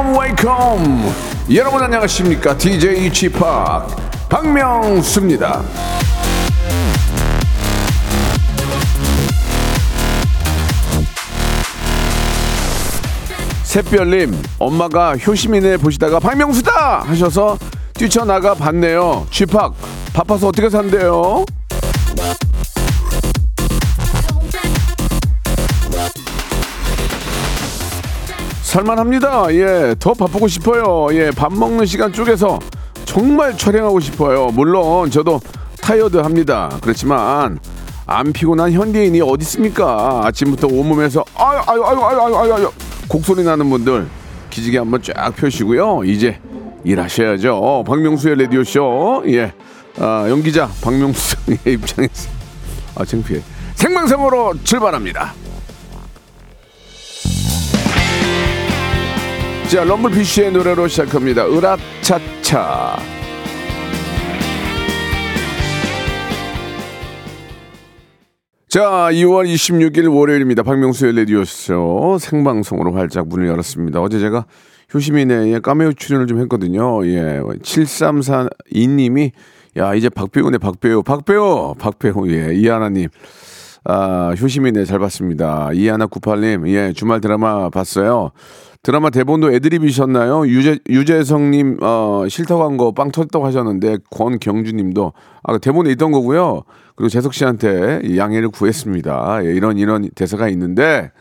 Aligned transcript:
welcome, 0.00 0.18
welcome. 0.18 1.12
여러분 1.54 1.82
안녕하십니까? 1.82 2.56
DJ 2.56 3.10
p 3.10 3.30
박명수입니다. 4.28 5.62
샛별님 13.64 14.36
엄마가 14.58 15.16
효시민을 15.16 15.78
보시다가 15.78 16.18
박명수다 16.18 17.02
하셔서 17.02 17.56
뛰쳐나가 17.94 18.54
봤네요 18.54 19.28
쥐팍 19.30 19.74
바빠서 20.12 20.48
어떻게 20.48 20.68
산대요 20.68 21.44
살만합니다 28.74 29.52
예 29.52 29.96
더 29.98 30.14
바쁘고 30.14 30.46
싶어요 30.46 31.08
예 31.12 31.30
밥 31.32 31.52
먹는 31.52 31.86
시간 31.86 32.12
쪼개서 32.12 32.60
정말 33.04 33.58
촬영하고 33.58 33.98
싶어요 33.98 34.46
물론 34.52 35.10
저도 35.10 35.40
타이어드 35.82 36.18
합니다 36.18 36.70
그렇지만 36.80 37.58
안 38.06 38.32
피곤한 38.32 38.70
현대인이 38.70 39.20
어디 39.22 39.42
있습니까 39.42 40.20
아침부터 40.24 40.68
온몸에서 40.68 41.24
아유 41.34 41.58
아유 41.66 41.84
아유 41.84 41.98
아유 42.00 42.20
아유 42.20 42.36
아유, 42.36 42.54
아유. 42.54 42.72
곡소리 43.08 43.42
나는 43.42 43.68
분들 43.70 44.06
기지개 44.50 44.78
한번 44.78 45.00
쫙 45.02 45.34
펴시고요. 45.36 46.02
이제 46.04 46.40
일하셔야죠. 46.82 47.84
박명수의 47.86 48.36
라디오 48.36 48.64
쇼. 48.64 49.22
예. 49.26 49.52
아, 49.98 50.26
연기자 50.28 50.68
박명수의 50.82 51.58
입장에서 51.66 52.28
아, 52.96 53.04
창피해. 53.04 53.40
생방송으로 53.76 54.54
출발합니다. 54.64 55.34
자, 59.70 59.84
럼블피쉬의 59.84 60.50
노래로 60.50 60.88
시작합니다. 60.88 61.46
으라차차. 61.46 62.96
자, 68.68 68.80
2월 69.12 69.46
26일 69.46 70.12
월요일입니다. 70.12 70.64
박명수의 70.64 71.14
라디오쇼 71.18 72.18
생방송으로 72.20 72.94
활짝 72.94 73.28
문을 73.28 73.46
열었습니다. 73.46 74.00
어제 74.00 74.18
제가 74.18 74.46
효시민의 74.92 75.60
까메오 75.62 75.92
출연을 75.92 76.26
좀 76.26 76.40
했거든요. 76.40 77.06
예. 77.06 77.40
7342님이 77.40 79.30
야, 79.76 79.94
이제 79.94 80.08
박배우네, 80.08 80.58
박배우. 80.58 81.04
박배우! 81.04 81.76
박배우, 81.78 82.28
예. 82.32 82.54
이하나님. 82.54 83.08
아, 83.84 84.34
효시민의 84.40 84.84
잘 84.84 84.98
봤습니다. 84.98 85.70
이하나 85.72 86.08
98님, 86.08 86.68
예. 86.68 86.92
주말 86.92 87.20
드라마 87.20 87.70
봤어요. 87.70 88.32
드라마 88.82 89.10
대본도 89.10 89.52
애드립이셨나요? 89.52 90.46
유재, 90.46 90.78
유재성님, 90.88 91.78
어, 91.82 92.24
싫다고 92.28 92.64
한 92.64 92.76
거 92.78 92.92
빵 92.92 93.10
터졌다고 93.12 93.44
하셨는데, 93.44 93.98
권경주 94.10 94.72
님도, 94.72 95.12
아, 95.42 95.58
대본에 95.58 95.90
있던 95.92 96.12
거고요. 96.12 96.62
그리고 96.96 97.10
재석 97.10 97.34
씨한테 97.34 98.16
양해를 98.16 98.48
구했습니다. 98.48 99.40
예, 99.44 99.52
이런, 99.52 99.76
이런 99.76 100.08
대사가 100.14 100.48
있는데, 100.48 101.12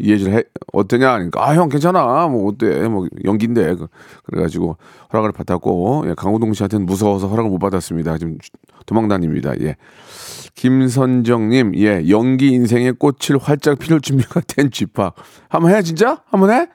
이해 0.00 0.18
좀 0.18 0.32
해, 0.32 0.42
어떠냐? 0.72 1.12
그러니까, 1.14 1.48
아, 1.48 1.54
형, 1.54 1.68
괜찮아. 1.68 2.26
뭐, 2.28 2.50
어때? 2.50 2.88
뭐, 2.88 3.06
연기인데. 3.24 3.74
그- 3.76 3.86
그래가지고, 4.24 4.76
허락을 5.12 5.32
받았고, 5.32 6.04
예, 6.08 6.14
강호동 6.16 6.52
씨한테는 6.54 6.86
무서워서 6.86 7.28
허락을 7.28 7.50
못 7.50 7.58
받았습니다. 7.58 8.18
지금 8.18 8.38
도망다닙니다. 8.86 9.52
예. 9.60 9.76
김선정님, 10.54 11.72
예, 11.76 12.08
연기 12.08 12.48
인생의 12.52 12.92
꽃을 12.94 13.38
활짝 13.40 13.78
피울 13.78 14.00
준비가 14.00 14.40
된 14.46 14.70
쥐파. 14.70 15.12
한번 15.48 15.74
해, 15.74 15.82
진짜? 15.82 16.22
한번 16.30 16.50
해? 16.50 16.66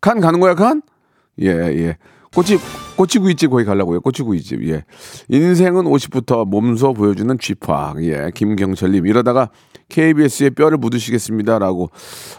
칸 0.00 0.20
가는 0.20 0.38
거야, 0.40 0.54
칸? 0.54 0.82
예, 1.40 1.48
예. 1.48 1.96
꼬치, 2.34 2.58
꼬치구이집 2.98 3.50
거기 3.50 3.64
가려고요. 3.64 4.00
꼬치구이집, 4.00 4.68
예. 4.68 4.84
인생은 5.28 5.84
50부터 5.84 6.44
몸소 6.48 6.94
보여주는 6.94 7.38
쥐파. 7.38 7.94
예, 8.00 8.32
김경철님. 8.34 9.06
이러다가 9.06 9.50
KBS에 9.88 10.50
뼈를 10.50 10.78
묻으시겠습니다라고. 10.78 11.90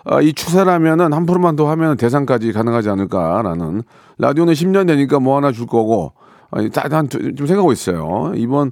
아, 0.03 0.21
이 0.21 0.33
추세라면은 0.33 1.13
한 1.13 1.25
프로만 1.25 1.55
더 1.55 1.69
하면 1.71 1.95
대상까지 1.95 2.51
가능하지 2.51 2.89
않을까라는. 2.89 3.83
라디오는 4.17 4.53
10년 4.53 4.85
되니까 4.87 5.21
뭐 5.21 5.37
하나 5.37 5.53
줄 5.53 5.65
거고. 5.65 6.11
아니, 6.51 6.69
다좀 6.69 7.07
생각하고 7.37 7.71
있어요. 7.71 8.33
이번 8.35 8.71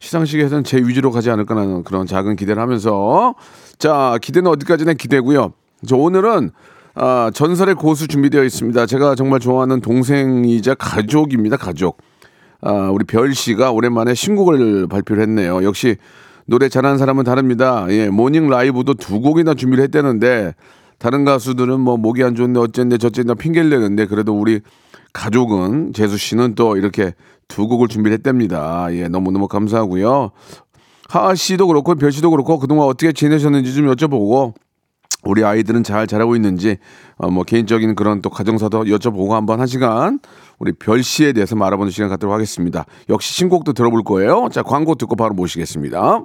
시상식에서는 0.00 0.64
제 0.64 0.76
위주로 0.76 1.10
가지 1.10 1.30
않을까라는 1.30 1.84
그런 1.84 2.06
작은 2.06 2.36
기대를 2.36 2.60
하면서 2.60 3.34
자 3.78 4.18
기대는 4.20 4.50
어디까지나 4.50 4.92
기대고요. 4.92 5.54
저 5.86 5.96
오늘은 5.96 6.50
아, 6.96 7.30
전설의 7.34 7.74
고수 7.74 8.06
준비되어 8.06 8.44
있습니다. 8.44 8.86
제가 8.86 9.14
정말 9.16 9.40
좋아하는 9.40 9.80
동생이자 9.80 10.74
가족입니다. 10.74 11.56
가족. 11.56 11.98
아, 12.60 12.90
우리 12.92 13.04
별 13.04 13.34
씨가 13.34 13.72
오랜만에 13.72 14.14
신곡을 14.14 14.86
발표를 14.86 15.22
했네요. 15.24 15.64
역시 15.64 15.96
노래 16.46 16.68
잘하는 16.68 16.98
사람은 16.98 17.24
다릅니다. 17.24 17.86
예, 17.90 18.08
모닝 18.08 18.48
라이브도 18.48 18.94
두 18.94 19.20
곡이나 19.20 19.54
준비를 19.54 19.82
했다는데 19.84 20.54
다른 20.98 21.24
가수들은 21.24 21.80
뭐 21.80 21.96
목이 21.96 22.22
안 22.22 22.34
좋은데 22.34 22.60
어쨌네 22.60 22.98
저쨌네 22.98 23.34
핑계를 23.34 23.70
내는데 23.70 24.06
그래도 24.06 24.38
우리 24.38 24.60
가족은 25.12 25.92
재수 25.94 26.16
씨는 26.16 26.54
또 26.54 26.76
이렇게 26.76 27.14
두 27.48 27.66
곡을 27.66 27.88
준비를 27.88 28.16
했답니다. 28.16 28.86
예, 28.90 29.08
너무너무 29.08 29.48
감사하고요. 29.48 30.30
하하 31.08 31.34
씨도 31.34 31.66
그렇고 31.66 31.94
별 31.96 32.12
씨도 32.12 32.30
그렇고 32.30 32.58
그동안 32.58 32.86
어떻게 32.86 33.12
지내셨는지 33.12 33.74
좀 33.74 33.86
여쭤보고 33.86 34.54
우리 35.26 35.44
아이들은 35.44 35.82
잘 35.82 36.06
자라고 36.06 36.36
있는지 36.36 36.78
어, 37.16 37.30
뭐 37.30 37.44
개인적인 37.44 37.94
그런 37.94 38.22
또 38.22 38.30
가정사도 38.30 38.84
여쭤보고 38.84 39.30
한번 39.30 39.60
한 39.60 39.66
시간 39.66 40.18
우리 40.58 40.72
별 40.72 41.02
씨에 41.02 41.32
대해서 41.32 41.56
알아보는 41.56 41.90
시간 41.90 42.08
갖도록 42.08 42.32
하겠습니다. 42.34 42.84
역시 43.08 43.34
신곡도 43.34 43.72
들어볼 43.72 44.02
거예요. 44.04 44.48
자 44.52 44.62
광고 44.62 44.94
듣고 44.94 45.16
바로 45.16 45.34
모시겠습니다. 45.34 46.24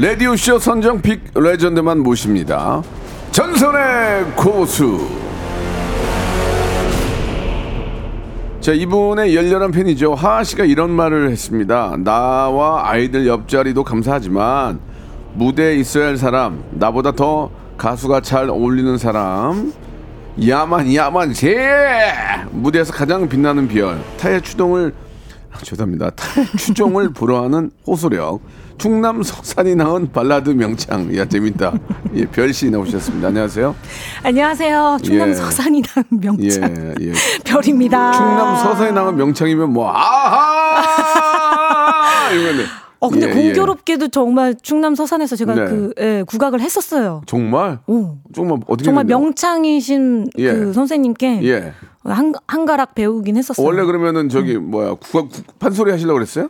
라디오쇼 0.00 0.60
선정 0.60 1.02
빅 1.02 1.20
레전드만 1.34 1.98
모십니다. 1.98 2.84
전설의 3.32 4.26
고수. 4.36 5.08
자, 8.60 8.72
이분의 8.72 9.34
열렬한 9.34 9.72
팬이죠. 9.72 10.14
하하 10.14 10.44
씨가 10.44 10.66
이런 10.66 10.90
말을 10.92 11.32
했습니다. 11.32 11.96
나와 11.98 12.88
아이들 12.88 13.26
옆자리도 13.26 13.82
감사하지만 13.82 14.78
무대에 15.34 15.74
있어야 15.74 16.06
할 16.06 16.16
사람, 16.16 16.62
나보다 16.70 17.10
더 17.10 17.50
가수가 17.76 18.20
잘 18.20 18.50
어울리는 18.50 18.96
사람, 18.98 19.72
야만 20.46 20.94
야만 20.94 21.32
제 21.32 21.58
무대에서 22.52 22.92
가장 22.92 23.28
빛나는 23.28 23.66
비열, 23.66 23.98
타의 24.16 24.42
추동을 24.42 24.92
아, 24.94 25.07
죄송합니다. 25.64 26.10
타의 26.10 26.46
추종을 26.56 27.10
불허하는 27.14 27.70
호소력. 27.86 28.40
충남 28.78 29.22
석산이 29.24 29.74
낳은 29.74 30.12
발라드 30.12 30.50
명창. 30.50 31.14
야 31.16 31.24
재밌다. 31.24 31.72
예, 32.14 32.24
별씨 32.26 32.70
나오셨습니다. 32.70 33.28
안녕하세요. 33.28 33.74
안녕하세요. 34.22 34.98
충남 35.02 35.30
예. 35.30 35.34
서산이 35.34 35.82
난 35.82 36.04
명창 36.10 36.94
예, 37.00 37.06
예. 37.08 37.12
별입니다. 37.44 38.12
충남 38.12 38.56
서산이 38.56 38.92
낳은 38.92 39.16
명창이면 39.16 39.72
뭐 39.72 39.90
아하 39.92 40.84
이거네. 42.32 42.64
어 43.00 43.08
근데 43.08 43.26
예, 43.26 43.30
예. 43.30 43.34
공교롭게도 43.52 44.08
정말 44.08 44.54
충남 44.60 44.94
서산에서 44.94 45.36
제가 45.36 45.54
네. 45.54 45.64
그 45.66 45.94
예, 46.00 46.24
국악을 46.26 46.60
했었어요. 46.60 47.22
정말 47.26 47.78
오. 47.86 48.16
정말 48.34 48.58
어떻게 48.66 48.84
정말? 48.86 49.04
명창이신 49.04 50.30
예. 50.38 50.52
그 50.52 50.72
선생님께 50.72 51.44
예. 51.44 51.72
한, 52.04 52.32
한가락 52.46 52.94
배우긴 52.94 53.36
했었어요. 53.36 53.64
원래 53.64 53.84
그러면은 53.84 54.28
저기 54.28 54.56
뭐야 54.58 54.94
국악 54.94 55.28
국- 55.30 55.58
판소리 55.58 55.90
하시려고 55.92 56.14
그랬어요? 56.14 56.48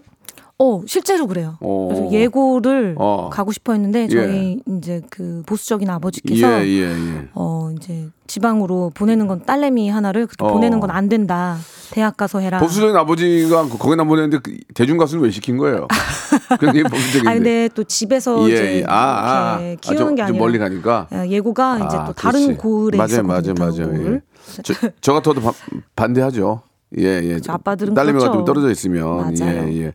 어, 0.61 0.83
실제로 0.87 1.29
그래요. 1.29 1.57
어. 1.61 1.89
그래서 1.89 2.11
예고를 2.13 2.97
어. 2.99 3.31
가고 3.33 3.53
싶어 3.53 3.73
했는데 3.75 4.09
저희 4.09 4.61
이제 4.67 5.01
그 5.09 5.43
보수적인 5.47 5.89
아버지께서 5.89 6.65
예, 6.65 6.67
예, 6.67 6.83
예. 6.91 7.29
어, 7.35 7.71
이제 7.77 8.09
지방으로 8.27 8.91
보내는 8.93 9.29
건 9.29 9.45
딸내미 9.47 9.89
하나를 9.89 10.27
그렇게 10.27 10.45
어. 10.45 10.53
보내는 10.53 10.81
건 10.81 10.91
안 10.91 11.09
된다. 11.09 11.57
대학 11.93 12.17
가서 12.17 12.41
해라. 12.41 12.59
보수적인 12.59 12.97
아버지가 12.97 13.69
거기나 13.69 14.03
보내는데 14.03 14.39
그 14.43 14.57
대중 14.75 14.99
가수는 14.99 15.23
왜 15.23 15.31
시킨 15.31 15.59
거예요? 15.59 15.87
그게 16.59 16.83
보수적인데. 16.83 17.31
아 17.31 17.35
근데 17.35 17.69
또 17.75 17.85
집에서 17.85 18.49
예, 18.51 18.53
이제 18.53 18.79
예. 18.81 18.85
아, 18.89 18.95
아. 18.95 19.55
아, 19.55 19.59
키우는 19.81 19.99
좀- 19.99 20.15
게좀 20.17 20.27
아니라 20.27 20.39
멀리 20.45 20.59
가니까. 20.59 21.07
어, 21.13 21.25
예고가 21.29 21.77
이제 21.87 21.97
아, 21.97 22.05
또 22.07 22.13
다른 22.15 22.41
그렇지. 22.47 22.59
고을에 22.59 22.97
맞아요, 22.99 23.09
있었거든요. 23.23 23.55
맞아요, 23.55 23.89
맞아요. 23.93 24.15
예. 24.15 24.21
저, 24.65 24.75
저 25.01 25.13
같아도 25.13 25.41
바- 25.41 25.53
반대하죠. 25.95 26.63
예, 26.99 27.05
예. 27.05 27.39
아빠들은 27.47 27.93
딸내미가 27.95 28.19
그렇죠. 28.25 28.39
좀 28.39 28.45
떨어져 28.47 28.71
있으면. 28.71 29.17
맞아요. 29.19 29.69
예, 29.69 29.83
예. 29.85 29.93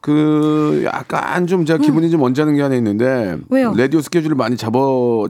그 0.00 0.82
약간 0.84 1.46
좀 1.46 1.64
제가 1.64 1.78
기분이 1.82 2.10
좀 2.10 2.22
언짢은 2.22 2.54
게 2.56 2.62
하나 2.62 2.74
있는데 2.76 3.32
음. 3.34 3.44
왜요? 3.50 3.74
라디오 3.76 4.00
스케줄을 4.00 4.36
많이 4.36 4.56
잡아 4.56 4.78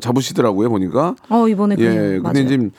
잡으시더라고요 0.00 0.68
보니까. 0.68 1.14
어 1.30 1.48
이번에 1.48 1.76
그 1.76 1.82
예. 1.82 1.88
맞아요. 1.88 2.16
음. 2.18 2.22
근데 2.22 2.46
지금 2.46 2.70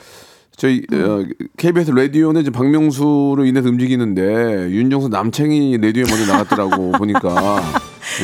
저희 0.55 0.83
어, 0.93 1.23
KBS 1.57 1.91
라디오는 1.91 2.43
지금 2.43 2.57
박명수로 2.57 3.45
인해서 3.45 3.69
움직이는데 3.69 4.69
윤정수 4.71 5.07
남창희 5.09 5.77
라디오에 5.81 6.05
먼저 6.09 6.31
나갔더라고 6.31 6.91
보니까. 6.99 7.61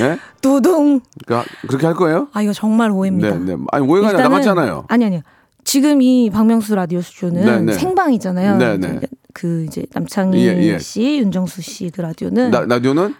예? 0.01 0.17
두둥. 0.41 0.99
그러니까 1.25 1.49
그렇게 1.67 1.85
할 1.85 1.95
거예요? 1.95 2.27
아 2.33 2.41
이거 2.41 2.53
정말 2.53 2.91
오해입니다. 2.91 3.35
네, 3.37 3.55
네. 3.55 3.57
아니 3.71 3.87
오해가 3.87 4.09
아니라 4.09 4.19
일단은- 4.23 4.29
남았잖아요. 4.31 4.85
아니 4.89 5.05
아니요. 5.05 5.21
지금 5.63 6.01
이 6.01 6.29
박명수 6.29 6.75
라디오 6.75 7.01
쇼는 7.01 7.45
네, 7.45 7.59
네. 7.61 7.73
생방이잖아요. 7.73 8.57
네, 8.57 8.77
네. 8.77 8.99
그 9.33 9.65
이제 9.67 9.83
남창희 9.93 10.39
예, 10.45 10.57
예. 10.73 10.79
씨, 10.79 11.17
윤정수 11.19 11.61
씨 11.61 11.89
그 11.89 12.01
라디오는 12.01 12.51
나, 12.51 12.61
라디오는 12.61 13.15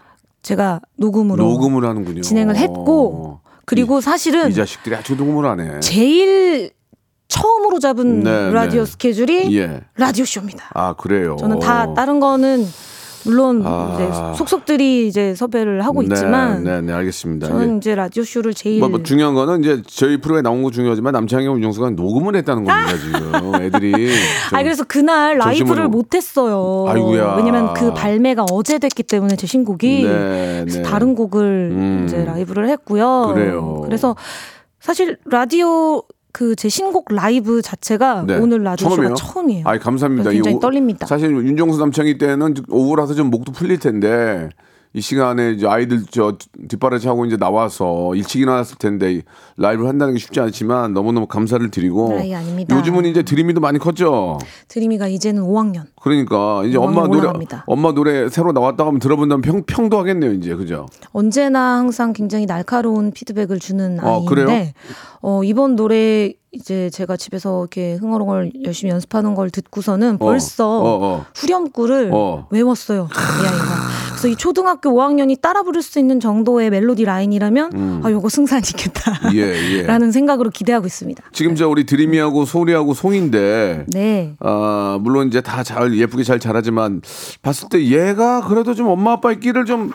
제가 0.46 0.80
녹음으로 0.98 1.44
녹음을 1.44 1.86
하는군요. 1.86 2.22
진행을 2.22 2.56
했고 2.56 3.40
그리고 3.66 4.00
사실은 4.00 4.52
이 4.52 4.54
자식들이 4.54 4.96
아주 4.96 5.16
녹음을 5.16 5.44
하네. 5.50 5.80
제일 5.80 6.70
처음으로 7.28 7.80
잡은 7.80 8.20
네, 8.20 8.52
라디오 8.52 8.86
네. 8.86 8.92
스케줄이 8.92 9.58
예. 9.58 9.82
라디오 9.98 10.24
쇼입니다. 10.24 10.70
아 10.76 10.94
그래요. 10.94 11.36
저는 11.40 11.58
다 11.58 11.96
다른 11.96 12.20
거는 12.20 12.64
물론 13.26 13.62
아. 13.66 13.92
이제 13.96 14.38
속속들이 14.38 15.08
이제 15.08 15.34
섭외를 15.36 15.84
하고 15.86 16.02
네, 16.02 16.08
있지만 16.08 16.64
네, 16.64 16.82
네, 16.82 16.94
알겠습니다. 16.94 17.48
저는 17.48 17.74
예. 17.74 17.78
이제 17.78 17.96
라디오 17.96 18.24
쇼를 18.24 18.54
제일 18.54 18.80
뭐, 18.80 18.90
뭐 18.90 19.04
중요한 19.04 19.34
거는 19.34 19.62
이제 19.64 19.82
저희 19.88 20.18
프로에 20.18 20.42
나온 20.42 20.64
거 20.64 20.72
중요하지만 20.72 21.14
남창희 21.14 21.46
윤정수가 21.46 21.92
녹음을 21.92 22.36
했다는 22.36 22.64
겁니다 22.64 22.98
지금 22.98 23.56
애들이. 23.62 23.92
좀- 23.92 24.58
아 24.58 24.64
그래서 24.64 24.84
그날 24.84 25.38
라이브를 25.38 25.88
못 25.88 26.14
했어요. 26.14 26.86
아이고야. 26.88 27.36
왜냐면 27.38 27.74
그 27.74 27.94
발매가 27.94 28.46
어제 28.52 28.78
됐기 28.80 29.04
때문에 29.04 29.36
제 29.36 29.48
신곡이 29.48 30.04
네, 30.04 30.66
네. 30.66 30.82
다른 30.84 31.16
곡을 31.16 31.70
음. 31.72 32.04
이제 32.08 32.24
라이브를 32.26 32.70
했고요. 32.70 33.32
그래요. 33.34 33.82
그래서 33.86 34.16
사실 34.80 35.18
라디오 35.26 36.04
그 36.36 36.54
제 36.58 36.68
신곡 36.68 37.06
라이브 37.14 37.62
자체가 37.62 38.26
네. 38.28 38.36
오늘 38.38 38.62
라디오 38.62 38.90
처음이에요? 39.16 39.64
아이 39.66 39.80
감사합니다. 39.80 40.32
굉장히 40.32 40.54
이 40.56 40.58
오- 40.58 40.60
떨립니다. 40.60 41.08
사실 41.08 41.32
윤정수 41.32 41.80
남창희 41.80 42.18
때는 42.18 42.56
오후라서 42.70 43.14
좀 43.14 43.30
목도 43.30 43.54
풀릴 43.54 43.80
텐데 43.80 44.50
이 44.96 45.02
시간에 45.02 45.52
이제 45.52 45.68
아이들 45.68 46.06
저 46.10 46.38
뒷바라지 46.70 47.10
하고 47.10 47.26
이제 47.26 47.36
나와서 47.36 48.16
일찍 48.16 48.40
일어났을 48.42 48.78
텐데 48.78 49.24
라이브를 49.58 49.90
한다는 49.90 50.14
게 50.14 50.20
쉽지 50.22 50.40
않지만 50.40 50.94
너무너무 50.94 51.28
감사를 51.28 51.70
드리고 51.70 52.18
아이, 52.18 52.34
아닙니다. 52.34 52.74
요즘은 52.74 53.04
이제 53.04 53.22
드림이도 53.22 53.60
많이 53.60 53.78
컸죠. 53.78 54.38
드림이가 54.70 55.10
이제는 55.10 55.44
5학년. 55.44 55.88
그러니까 56.02 56.64
이제 56.64 56.78
음악이 56.78 56.98
엄마 56.98 57.08
노래 57.08 57.20
올라갑니다. 57.20 57.66
엄마 57.68 57.92
노래 57.92 58.30
새로 58.30 58.54
나왔다 58.54 58.86
하면 58.86 59.00
들어본다면 59.00 59.42
평 59.42 59.64
평도 59.66 60.00
하겠네요 60.00 60.32
이제 60.32 60.56
그죠? 60.56 60.86
언제나 61.12 61.78
항상 61.78 62.14
굉장히 62.14 62.46
날카로운 62.46 63.12
피드백을 63.12 63.60
주는 63.60 64.00
어, 64.02 64.20
아이인데 64.20 64.30
그래요? 64.30 64.72
어, 65.22 65.44
이번 65.44 65.76
노래 65.76 66.32
이제 66.54 66.90
제가 66.90 67.18
집에서 67.18 67.60
이렇게 67.60 67.96
흥얼흥얼 67.96 68.52
열심히 68.64 68.94
연습하는 68.94 69.36
걸 69.36 69.50
듣고서는 69.50 70.20
벌써 70.20 70.80
어, 70.80 71.06
어. 71.06 71.26
후렴구를 71.36 72.12
어. 72.14 72.48
외웠어요 72.50 73.10
이 73.12 73.46
아이가. 73.46 73.95
그래서 74.26 74.34
이 74.34 74.36
초등학교 74.36 74.90
5학년이 74.90 75.40
따라 75.40 75.62
부를 75.62 75.82
수 75.84 76.00
있는 76.00 76.20
정도의 76.20 76.72
멜로디 76.72 77.06
라인이라면 77.06 78.02
아 78.04 78.10
요거 78.12 78.30
승산이겠다. 78.30 79.12
음. 79.30 79.36
예, 79.36 79.42
예. 79.78 79.84
라는 79.84 80.12
생각으로 80.12 80.50
기대하고 80.50 80.88
있습니다. 80.88 81.24
지금 81.32 81.56
저 81.56 81.70
우리 81.70 81.86
드림이하고 81.86 82.46
소리하고 82.46 82.94
송인데 82.96 83.86
네. 83.90 84.36
아 84.40 84.98
물론 85.02 85.28
이제 85.28 85.42
다 85.42 85.66
잘 85.66 85.98
예쁘게 85.98 86.24
잘 86.24 86.40
자라지만 86.40 87.02
봤을 87.42 87.70
때 87.70 87.84
얘가 87.88 88.42
그래도 88.48 88.74
좀 88.76 88.88
엄마 88.88 89.14
아빠의 89.14 89.40
끼를 89.40 89.66
좀 89.66 89.92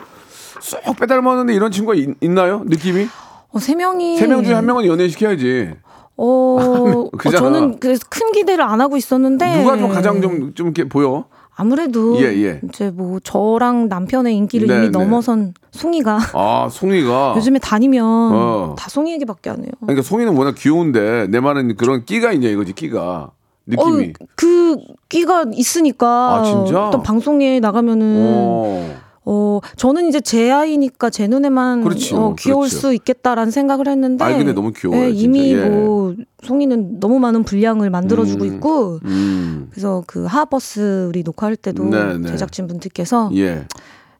쏙 0.61 0.95
빼닮았는데 0.95 1.55
이런 1.55 1.71
친구가 1.71 1.95
있, 1.95 2.07
있나요? 2.21 2.61
느낌이? 2.67 3.07
어, 3.51 3.57
세 3.59 3.73
명이 3.73 4.17
세 4.17 4.27
명 4.27 4.43
중에 4.43 4.53
한 4.53 4.63
명은 4.67 4.85
연애시켜야지. 4.85 5.71
어, 6.17 7.09
어. 7.25 7.29
저는 7.31 7.79
그래서 7.79 8.03
큰 8.09 8.31
기대를 8.31 8.63
안 8.63 8.79
하고 8.79 8.95
있었는데 8.95 9.57
누가 9.63 9.75
좀 9.75 9.89
가장 9.89 10.21
좀, 10.21 10.53
좀 10.53 10.67
이렇게 10.67 10.87
보여? 10.87 11.25
아무래도 11.61 12.19
예, 12.19 12.25
예. 12.43 12.59
이제 12.67 12.89
뭐 12.89 13.19
저랑 13.19 13.87
남편의 13.87 14.35
인기를 14.35 14.67
네, 14.67 14.77
이미 14.77 14.85
네. 14.85 14.89
넘어선 14.89 15.53
송이가 15.69 16.19
아, 16.33 16.67
송이가. 16.71 17.35
요즘에 17.37 17.59
다니면 17.59 18.03
어. 18.03 18.75
다 18.75 18.89
송이 18.89 19.11
얘기밖에 19.13 19.51
안 19.51 19.59
해요. 19.59 19.69
그러니까 19.81 20.01
송이는 20.01 20.35
워낙 20.35 20.55
귀여운데 20.57 21.27
내 21.29 21.39
말은 21.39 21.77
그런 21.77 22.03
끼가 22.03 22.31
있냐 22.33 22.49
이거지, 22.49 22.73
끼가. 22.73 23.29
느낌이. 23.67 24.13
어, 24.19 24.25
그 24.35 24.77
끼가 25.07 25.45
있으니까 25.53 26.07
아, 26.39 26.43
진짜? 26.43 26.87
어떤 26.87 27.03
방송에 27.03 27.59
나가면은 27.59 28.15
어. 28.17 28.95
어 29.23 29.59
저는 29.75 30.07
이제 30.07 30.19
제 30.19 30.51
아이니까 30.51 31.09
제 31.11 31.27
눈에만 31.27 31.83
그렇죠, 31.83 32.17
어, 32.17 32.35
귀여울 32.35 32.67
그렇죠. 32.67 32.77
수 32.77 32.93
있겠다라는 32.93 33.51
생각을 33.51 33.87
했는데 33.87 34.23
아이, 34.23 34.35
근데 34.35 34.53
너무 34.53 34.71
귀여워요, 34.73 35.03
예. 35.03 35.09
이미 35.11 35.53
예. 35.53 35.63
뭐 35.63 36.15
송이는 36.43 36.99
너무 36.99 37.19
많은 37.19 37.43
분량을 37.43 37.91
만들어주고 37.91 38.43
음. 38.43 38.53
있고 38.55 38.99
음. 39.05 39.67
그래서 39.69 40.03
그 40.07 40.25
하버스 40.25 41.05
우리 41.07 41.21
녹화할 41.21 41.55
때도 41.55 41.83
네, 41.85 42.17
네. 42.17 42.29
제작진 42.29 42.67
분들께서 42.67 43.29
예. 43.35 43.65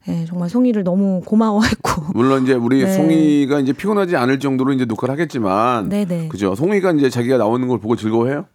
예, 0.07 0.25
정말 0.25 0.50
송이를 0.50 0.83
너무 0.83 1.21
고마워했고 1.25 2.13
물론 2.13 2.44
이제 2.44 2.53
우리 2.53 2.83
네. 2.83 2.92
송이가 2.92 3.59
이제 3.59 3.74
피곤하지 3.74 4.15
않을 4.15 4.39
정도로 4.39 4.74
이제 4.74 4.86
녹화를 4.86 5.13
하겠지만. 5.13 5.89
네네. 5.89 6.27
그죠. 6.29 6.55
송이가 6.55 6.91
이제 6.93 7.10
자기가 7.10 7.38
나오는 7.38 7.67
걸 7.67 7.79
보고 7.79 7.96
즐거워해요? 7.96 8.46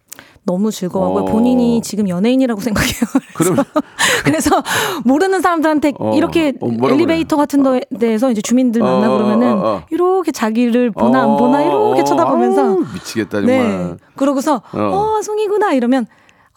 너무 0.43 0.71
즐거워하고 0.71 1.19
어. 1.19 1.25
본인이 1.25 1.81
지금 1.81 2.07
연예인이라고 2.07 2.61
생각해요. 2.61 2.93
그러면 3.35 3.65
그래서 4.23 4.63
모르는 5.03 5.41
사람들한테 5.41 5.93
어. 5.99 6.13
이렇게 6.15 6.53
어, 6.61 6.69
엘리베이터 6.89 7.35
같은 7.35 7.63
데- 7.63 7.81
데에서 7.99 8.31
이제 8.31 8.41
주민들 8.41 8.81
만나 8.81 9.13
어, 9.13 9.17
그러면은 9.17 9.53
어, 9.57 9.61
어. 9.65 9.81
이렇게 9.89 10.31
자기를 10.31 10.91
보나 10.91 11.23
안 11.23 11.37
보나 11.37 11.61
이렇게 11.61 12.01
어, 12.01 12.03
쳐다보면서 12.03 12.77
미치겠다 12.93 13.41
정말. 13.41 13.45
네. 13.57 13.95
그러고서 14.15 14.61
어. 14.73 14.79
어, 14.79 15.21
송이구나 15.21 15.73
이러면 15.73 16.07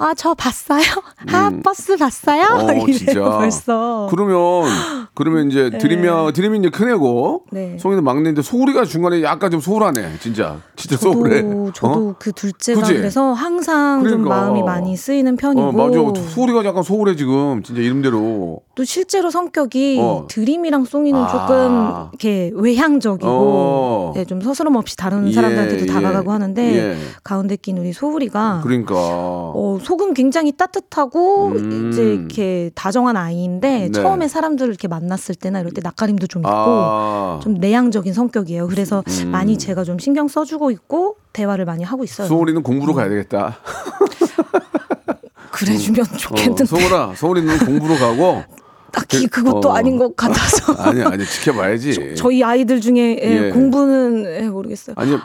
아 0.01 0.15
저 0.15 0.33
봤어요. 0.35 0.83
아 1.31 1.51
버스 1.63 1.97
봤어요. 1.97 2.43
음. 2.43 2.81
어, 2.81 2.87
진짜. 2.87 3.21
벌써. 3.21 4.09
그러면 4.11 4.65
그러면 5.15 5.51
이제 5.51 5.71
드림이 5.71 6.09
드림이 6.33 6.59
이제 6.59 6.71
큰 6.71 6.89
애고 6.89 7.45
네. 7.53 7.77
송이는 7.79 8.03
막내인데 8.03 8.41
소울이가 8.41 8.87
중간에 8.87 9.23
약간 9.23 9.51
좀 9.51 9.61
소울하네 9.61 10.19
진짜 10.21 10.59
진짜 10.75 10.97
소울해. 10.97 11.43
저도 11.43 11.73
저도 11.75 12.09
어? 12.11 12.15
그 12.19 12.33
둘째가 12.33 12.81
그지? 12.81 12.95
그래서 12.95 13.33
항상 13.35 14.03
좀 14.03 14.23
그러니까. 14.23 14.29
마음이 14.37 14.63
많이 14.63 14.97
쓰이는 14.97 15.37
편이고 15.37 15.69
어 15.69 15.73
맞아 15.73 16.29
소울이가 16.31 16.65
약간 16.65 16.83
소울해 16.83 17.15
지금 17.17 17.63
진짜 17.63 17.83
이름대로. 17.83 18.63
또 18.81 18.85
실제로 18.85 19.31
성격이 19.31 19.99
어. 20.01 20.27
드림이랑 20.31 20.87
송이는 20.87 21.21
아. 21.21 21.29
조금 21.29 22.09
이렇게 22.13 22.51
외향적이고 22.55 23.29
어. 23.29 24.13
네, 24.17 24.25
좀 24.25 24.41
서스럼 24.41 24.75
없이 24.77 24.97
다른 24.97 25.29
예, 25.29 25.33
사람들한테도 25.35 25.83
예. 25.83 25.87
다가가고 25.87 26.33
하는데 26.33 26.63
예. 26.63 26.97
가운데 27.23 27.57
낀 27.57 27.77
우리 27.77 27.93
소울이가 27.93 28.63
그러니까. 28.65 28.95
어, 28.97 29.79
속은 29.83 30.15
굉장히 30.15 30.53
따뜻하고 30.53 31.49
음. 31.49 31.91
이제 31.93 32.15
이렇게 32.15 32.71
다정한 32.75 33.19
아이인데 33.19 33.91
네. 33.91 33.91
처음에 33.91 34.29
사람들을 34.29 34.71
이렇게 34.71 34.89
만났을 34.89 35.35
때나 35.35 35.61
이럴 35.61 35.73
때 35.73 35.83
낯가림도 35.85 36.27
좀 36.29 36.41
있고 36.41 36.51
아. 36.51 37.41
좀 37.43 37.57
내향적인 37.57 38.15
성격이에요. 38.15 38.67
그래서 38.69 39.05
음. 39.07 39.31
많이 39.31 39.59
제가 39.59 39.85
좀 39.85 39.99
신경 39.99 40.27
써주고 40.27 40.71
있고 40.71 41.17
대화를 41.35 41.67
많이 41.67 41.85
하고 41.85 42.03
있어요. 42.03 42.27
소울이는 42.29 42.63
공부로 42.63 42.95
가야 42.95 43.11
되겠다. 43.11 43.59
그래주면 45.53 46.07
어, 46.07 46.17
좋겠는데 46.17 46.65
소울아, 46.65 47.13
소울이는 47.15 47.59
공부로 47.59 47.97
가고 47.97 48.43
딱히 48.91 49.27
그 49.27 49.43
것도 49.43 49.71
어. 49.71 49.73
아닌 49.73 49.97
것 49.99 50.15
같아서 50.17 50.73
아니 50.83 51.03
아니 51.03 51.25
지켜봐야지. 51.25 52.15
저 52.17 52.31
희 52.31 52.43
아이들 52.45 52.81
중에 52.81 53.19
예, 53.23 53.47
예. 53.47 53.51
공부는 53.51 54.25
예, 54.45 54.49
모르겠어요. 54.49 54.95
아니 54.99 55.17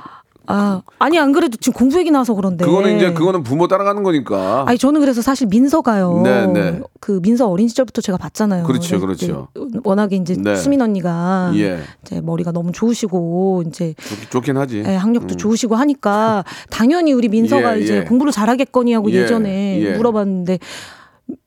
아 0.47 0.83
아니 0.99 1.17
안 1.17 1.31
그래도 1.31 1.57
지금 1.57 1.73
공부 1.73 1.97
얘기 1.97 2.11
나와서 2.11 2.35
그런데 2.35 2.65
그거는 2.65 2.97
이제 2.97 3.13
그거는 3.13 3.41
부모 3.41 3.67
따라가는 3.67 4.03
거니까. 4.03 4.65
아니 4.67 4.77
저는 4.77 5.01
그래서 5.01 5.23
사실 5.23 5.47
민서가요. 5.47 6.21
네, 6.23 6.45
네. 6.45 6.81
그 6.99 7.19
민서 7.23 7.49
어린 7.49 7.67
시절부터 7.67 8.01
제가 8.01 8.19
봤잖아요. 8.19 8.63
그렇죠, 8.65 8.99
근데 8.99 9.05
그렇죠. 9.25 9.47
이제 9.55 9.79
워낙에 9.83 10.15
이제 10.17 10.35
네. 10.39 10.55
수민 10.55 10.81
언니가 10.81 11.51
예. 11.55 11.79
이제 12.05 12.21
머리가 12.21 12.51
너무 12.51 12.71
좋으시고 12.71 13.63
이제 13.67 13.95
좋긴, 13.97 14.29
좋긴 14.29 14.57
하지. 14.57 14.83
예, 14.85 14.95
학력도 14.95 15.35
좋으시고 15.35 15.75
하니까 15.75 16.43
당연히 16.69 17.13
우리 17.13 17.27
민서가 17.27 17.77
예, 17.79 17.81
이제 17.81 17.97
예. 17.97 18.03
공부를 18.03 18.31
잘하겠거니 18.31 18.93
하고 18.93 19.09
예, 19.11 19.23
예, 19.23 19.25
전에 19.27 19.81
예. 19.81 19.97
물어봤는데 19.97 20.59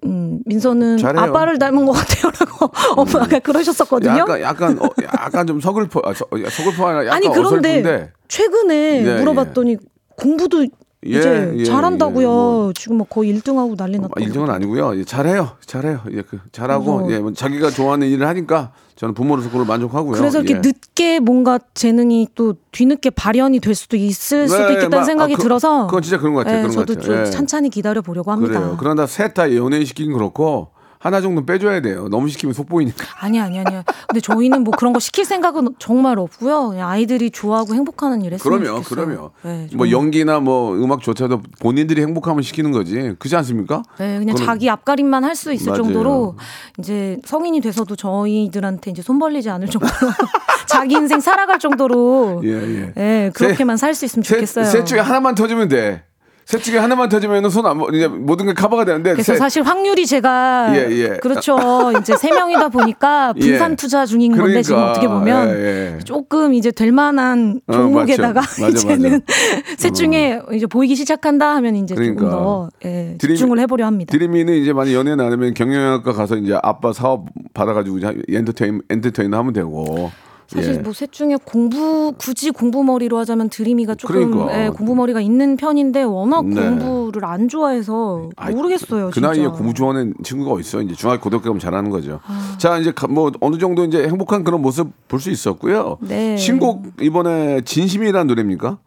음, 0.05 0.41
민서는 0.45 0.99
잘해요. 0.99 1.25
아빠를 1.25 1.59
닮은 1.59 1.87
것 1.87 1.93
같아요라고 1.93 2.71
엄마가 3.01 3.39
그러셨었거든요. 3.39 4.19
약간 4.19 4.41
약간 4.41 4.79
어, 4.83 4.89
약간 5.05 5.47
좀 5.47 5.61
서글퍼 5.61 6.03
아, 6.05 6.13
서, 6.15 6.25
서글퍼 6.31 6.91
약간 6.91 7.09
아니 7.11 7.29
그런데 7.29 7.79
어설픈데 7.79 8.13
최근에 8.29 9.05
예, 9.07 9.19
물어봤더니 9.21 9.77
공부도 10.17 10.63
예, 10.65 10.69
이제 11.05 11.53
예, 11.59 11.65
잘한다고요. 11.65 12.23
예, 12.23 12.27
뭐. 12.27 12.73
지금 12.73 12.97
뭐 12.99 13.07
거의 13.07 13.33
1등하고 13.35 13.77
난리 13.77 13.99
났고. 14.01 14.15
아, 14.17 14.21
1등은 14.25 14.51
아니고요. 14.51 14.99
예, 14.99 15.05
잘해요. 15.05 15.51
잘해요. 15.65 16.01
예, 16.11 16.23
그, 16.23 16.41
잘하고 16.51 16.97
그래서- 17.05 17.13
예, 17.13 17.19
뭐 17.21 17.33
자기가 17.33 17.71
좋아하는 17.71 18.09
일을 18.09 18.27
하니까 18.27 18.73
저는 18.99 19.15
부모로서 19.15 19.49
그걸 19.49 19.65
만족하고요. 19.65 20.13
그래서 20.19 20.41
이렇게 20.41 20.55
예. 20.57 20.61
늦게 20.61 21.21
뭔가 21.21 21.61
재능이 21.75 22.31
또 22.35 22.55
뒤늦게 22.73 23.11
발현이 23.11 23.61
될 23.61 23.77
수도 23.77 23.97
있을 23.97 24.49
수도 24.49 24.65
네, 24.67 24.73
있겠다는 24.73 24.99
마- 24.99 25.05
생각이 25.05 25.35
아, 25.35 25.37
그- 25.37 25.43
들어서 25.45 25.87
그건 25.87 26.03
진짜 26.03 26.19
그런 26.19 26.35
것 26.35 26.41
같아요. 26.41 26.57
예, 26.59 26.63
그런 26.63 26.75
것 26.75 26.81
저도 26.87 26.99
같아요. 27.01 27.17
좀 27.17 27.27
예. 27.27 27.31
찬찬히 27.31 27.71
기다려 27.71 28.03
보려고 28.03 28.33
합니다. 28.33 28.59
그래요. 28.59 28.77
그러나 28.77 29.07
셋 29.07 29.35
다 29.35 29.55
연예인 29.55 29.85
시키긴 29.85 30.15
그렇고 30.15 30.71
하나 30.99 31.21
정도 31.21 31.47
빼줘야 31.47 31.81
돼요. 31.81 32.09
너무 32.11 32.29
시키면 32.29 32.53
속보이니까. 32.55 33.05
아니 33.21 33.41
아니 33.41 33.59
아니요. 33.59 33.83
근데 34.09 34.21
저희는 34.21 34.65
뭐 34.65 34.73
그런 34.77 34.93
거 34.93 34.99
시킬 34.99 35.25
생각은 35.25 35.69
정말 35.79 36.19
없고요. 36.19 36.71
그냥 36.71 36.89
아이들이 36.89 37.31
좋아하고 37.31 37.75
행복하는 37.75 38.23
일 38.23 38.33
했으면 38.35 38.59
그러면 38.61 38.83
좋겠어요. 38.83 39.07
그러면 39.07 39.31
네, 39.43 39.69
뭐. 39.77 39.91
연기나 39.91 40.41
뭐 40.41 40.75
음악조차도 40.75 41.43
본인들이 41.61 42.03
행복하면 42.03 42.43
시키는 42.43 42.73
거지. 42.73 43.15
그렇지 43.19 43.37
않습니까? 43.37 43.83
네, 43.99 44.19
그냥 44.19 44.35
그건- 44.35 44.47
자기 44.47 44.69
앞가림만 44.69 45.25
할 45.25 45.35
수 45.39 45.53
있을 45.53 45.69
맞아요. 45.71 45.83
정도로 45.85 46.37
이제 46.79 47.17
성인이 47.25 47.61
돼서도 47.61 47.95
저희들한테 47.95 48.91
이제 48.91 49.03
손 49.03 49.21
벌리지 49.21 49.49
않을 49.51 49.69
정도로 49.69 49.93
자기 50.67 50.95
인생 50.97 51.21
살아갈 51.21 51.61
정도로 51.61 52.43
예, 52.45 52.49
예. 52.51 52.93
예, 52.97 53.31
그렇게만 53.35 53.77
살 53.77 53.95
수 53.95 54.05
있으면 54.05 54.25
셋, 54.25 54.35
좋겠어요. 54.37 54.65
셋 54.65 54.85
중에 54.85 54.99
하나만 54.99 55.35
터지면 55.37 55.69
돼. 55.69 56.03
셋 56.49 56.63
중에 56.63 56.79
하나만 56.79 57.11
터지면 57.11 57.51
손 57.51 57.67
안, 57.67 57.79
이제 57.93 58.09
모든 58.09 58.47
게 58.47 58.55
커버가 58.55 58.87
되는데. 58.87 59.13
그래서 59.13 59.33
셋- 59.35 59.39
사실 59.39 59.63
확률이 59.63 60.07
제가 60.07 60.73
예, 60.75 60.89
예. 60.93 61.09
그렇죠. 61.21 61.59
이제 62.01 62.17
세 62.17 62.31
명이다 62.31 62.71
보니까 62.71 63.35
예. 63.37 63.41
분산 63.41 63.77
투자 63.77 64.07
중인 64.07 64.31
건데 64.33 64.43
그러니까, 64.45 64.63
지금 64.63 64.83
어떻게 64.83 65.09
보면 65.09 65.51
예, 65.51 65.97
예. 65.97 65.99
조금 66.05 66.55
이제 66.55 66.71
될 66.73 66.91
만한 66.91 67.61
어, 67.67 67.73
종목에다가. 67.75 68.41
맞아, 68.41 68.67
이제는 68.67 69.21
셋 69.77 69.93
중에 69.93 70.41
이제 70.55 70.67
보이기 70.67 70.97
시작한다 70.97 71.55
하면 71.57 71.77
이제 71.77 71.95
그러니까. 71.95 72.21
조금 72.23 72.31
더 72.33 72.69
예, 72.87 73.17
집중을 73.21 73.59
해보려 73.61 73.85
합니다. 73.85 74.11
드림이는 74.13 74.55
이제 74.55 74.73
만약 74.73 74.95
연애 74.95 75.15
나누면 75.17 75.53
경영학과 75.53 76.15
가서 76.15 76.37
이제 76.39 76.59
아빠 76.63 76.95
사업 76.95 77.27
받아가지고 77.53 77.99
이제 77.99 78.15
엔터테인 78.27 78.81
엔터테인 78.89 79.35
하면 79.35 79.53
되고. 79.53 80.11
사실 80.49 80.75
예. 80.75 80.79
뭐셋 80.79 81.13
중에 81.13 81.37
공부 81.45 82.13
굳이 82.17 82.51
공부 82.51 82.83
머리로 82.83 83.19
하자면 83.19 83.51
드림이가 83.51 83.95
조금 83.97 84.31
그러니까. 84.31 84.65
예, 84.65 84.69
공부 84.71 84.95
머리가 84.95 85.21
있는 85.21 85.59
편인데 85.59 86.05
워낙 86.05 86.47
네. 86.47 86.55
공부를 86.63 87.27
안 87.27 87.49
좋아해서 87.49 88.31
아이, 88.37 88.55
모르겠어요. 88.55 89.11
그 89.13 89.21
나이에 89.21 89.35
진짜. 89.43 89.51
공부 89.53 89.75
좋아하는 89.75 90.15
친구가 90.23 90.51
어딨어? 90.53 90.81
이제 90.81 90.95
중학교 90.95 91.21
고등학교 91.21 91.51
가면 91.51 91.61
잘하는 91.61 91.91
거죠. 91.91 92.21
아. 92.27 92.55
자 92.57 92.79
이제 92.79 92.93
가- 92.93 93.07
뭐 93.09 93.31
어느 93.41 93.59
정도 93.59 93.85
이제 93.85 94.05
행복한 94.09 94.43
그런 94.43 94.63
모습 94.63 94.89
볼 95.09 95.21
수 95.21 95.31
있었고요. 95.31 95.99
네. 96.01 96.37
신곡 96.39 96.85
이번에 97.03 97.61
진심이라는 97.63 98.27
노래입니까? 98.29 98.79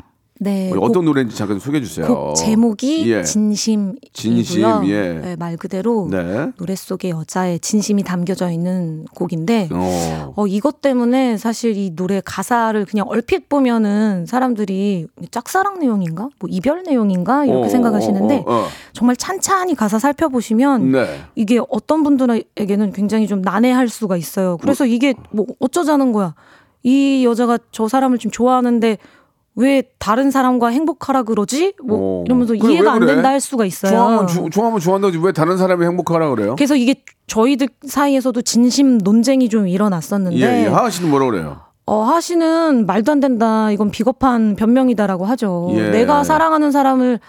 네, 0.44 0.72
어떤 0.76 1.06
노래인지 1.06 1.36
잠깐 1.36 1.60
소개해 1.60 1.84
주세요. 1.84 2.08
곡 2.08 2.34
제목이 2.34 3.12
예. 3.12 3.22
진심이고요. 3.22 4.00
진심, 4.12 4.64
예. 4.86 5.14
네, 5.14 5.36
말 5.36 5.56
그대로 5.56 6.08
네. 6.10 6.52
노래 6.58 6.76
속에 6.76 7.12
여자의 7.12 7.60
진심이 7.60 8.02
담겨져 8.02 8.50
있는 8.50 9.06
곡인데 9.14 9.70
어. 9.72 10.34
어, 10.36 10.48
이것 10.48 10.82
때문에 10.82 11.38
사실 11.38 11.78
이 11.78 11.92
노래 11.96 12.24
가사를 12.26 12.84
그냥 12.86 13.06
얼핏 13.08 13.50
보면은 13.50 14.26
사람들이 14.26 15.06
짝사랑 15.30 15.78
내용인가? 15.78 16.30
뭐 16.40 16.50
이별 16.50 16.82
내용인가? 16.82 17.46
이렇게 17.46 17.68
어, 17.68 17.70
생각하시는데 17.70 18.44
어, 18.48 18.52
어, 18.52 18.56
어. 18.62 18.68
정말 18.94 19.16
찬찬히 19.18 19.76
가사 19.76 20.00
살펴보시면 20.00 20.92
네. 20.92 21.22
이게 21.36 21.60
어떤 21.70 22.02
분들에게는 22.02 22.94
굉장히 22.94 23.28
좀 23.28 23.44
난해할 23.44 23.90
수가 23.90 24.18
있어요. 24.18 24.58
그래서 24.58 24.88
이게 24.88 25.14
뭐 25.30 25.46
어쩌자는 25.60 26.14
거야. 26.14 26.34
이 26.82 27.24
여자가 27.26 27.60
저 27.72 27.88
사람을 27.88 28.18
지금 28.18 28.32
좋아하는데 28.32 28.98
왜 29.56 29.84
다른 30.00 30.32
사람과 30.32 30.70
행복하라 30.70 31.24
그러지? 31.24 31.74
뭐 31.84 32.22
어. 32.22 32.24
이러면서 32.26 32.54
그래, 32.60 32.74
이해가 32.74 32.90
왜안 32.92 33.00
그래? 33.02 33.14
된다 33.16 33.30
할 33.30 33.40
수가 33.42 33.66
있어요. 33.66 33.92
좋아하면 33.92 34.28
주- 34.28 34.50
좋아하면 34.50 34.80
좋아한다지 34.80 35.18
왜 35.22 35.32
다른 35.34 35.58
사람이 35.58 35.86
행복하라 35.86 36.30
그래요? 36.30 36.56
그래서 36.56 36.76
이게 36.76 37.04
저희들 37.28 37.68
사이에서도 37.86 38.42
진심 38.44 38.98
논쟁이 38.98 39.50
좀 39.50 39.68
일어났었는데 39.68 40.38
예, 40.38 40.64
예. 40.64 40.68
하하 40.68 40.90
씨는 40.90 41.10
뭐라 41.10 41.26
그래요? 41.26 41.60
어, 41.86 42.04
하시는 42.04 42.86
말도 42.86 43.12
안 43.12 43.20
된다. 43.20 43.70
이건 43.72 43.92
비겁한 43.92 44.56
변명이다라고 44.56 45.26
하죠. 45.26 45.70
예. 45.74 45.90
내가 45.90 46.24
사랑하는 46.24 46.72
사람을 46.72 47.20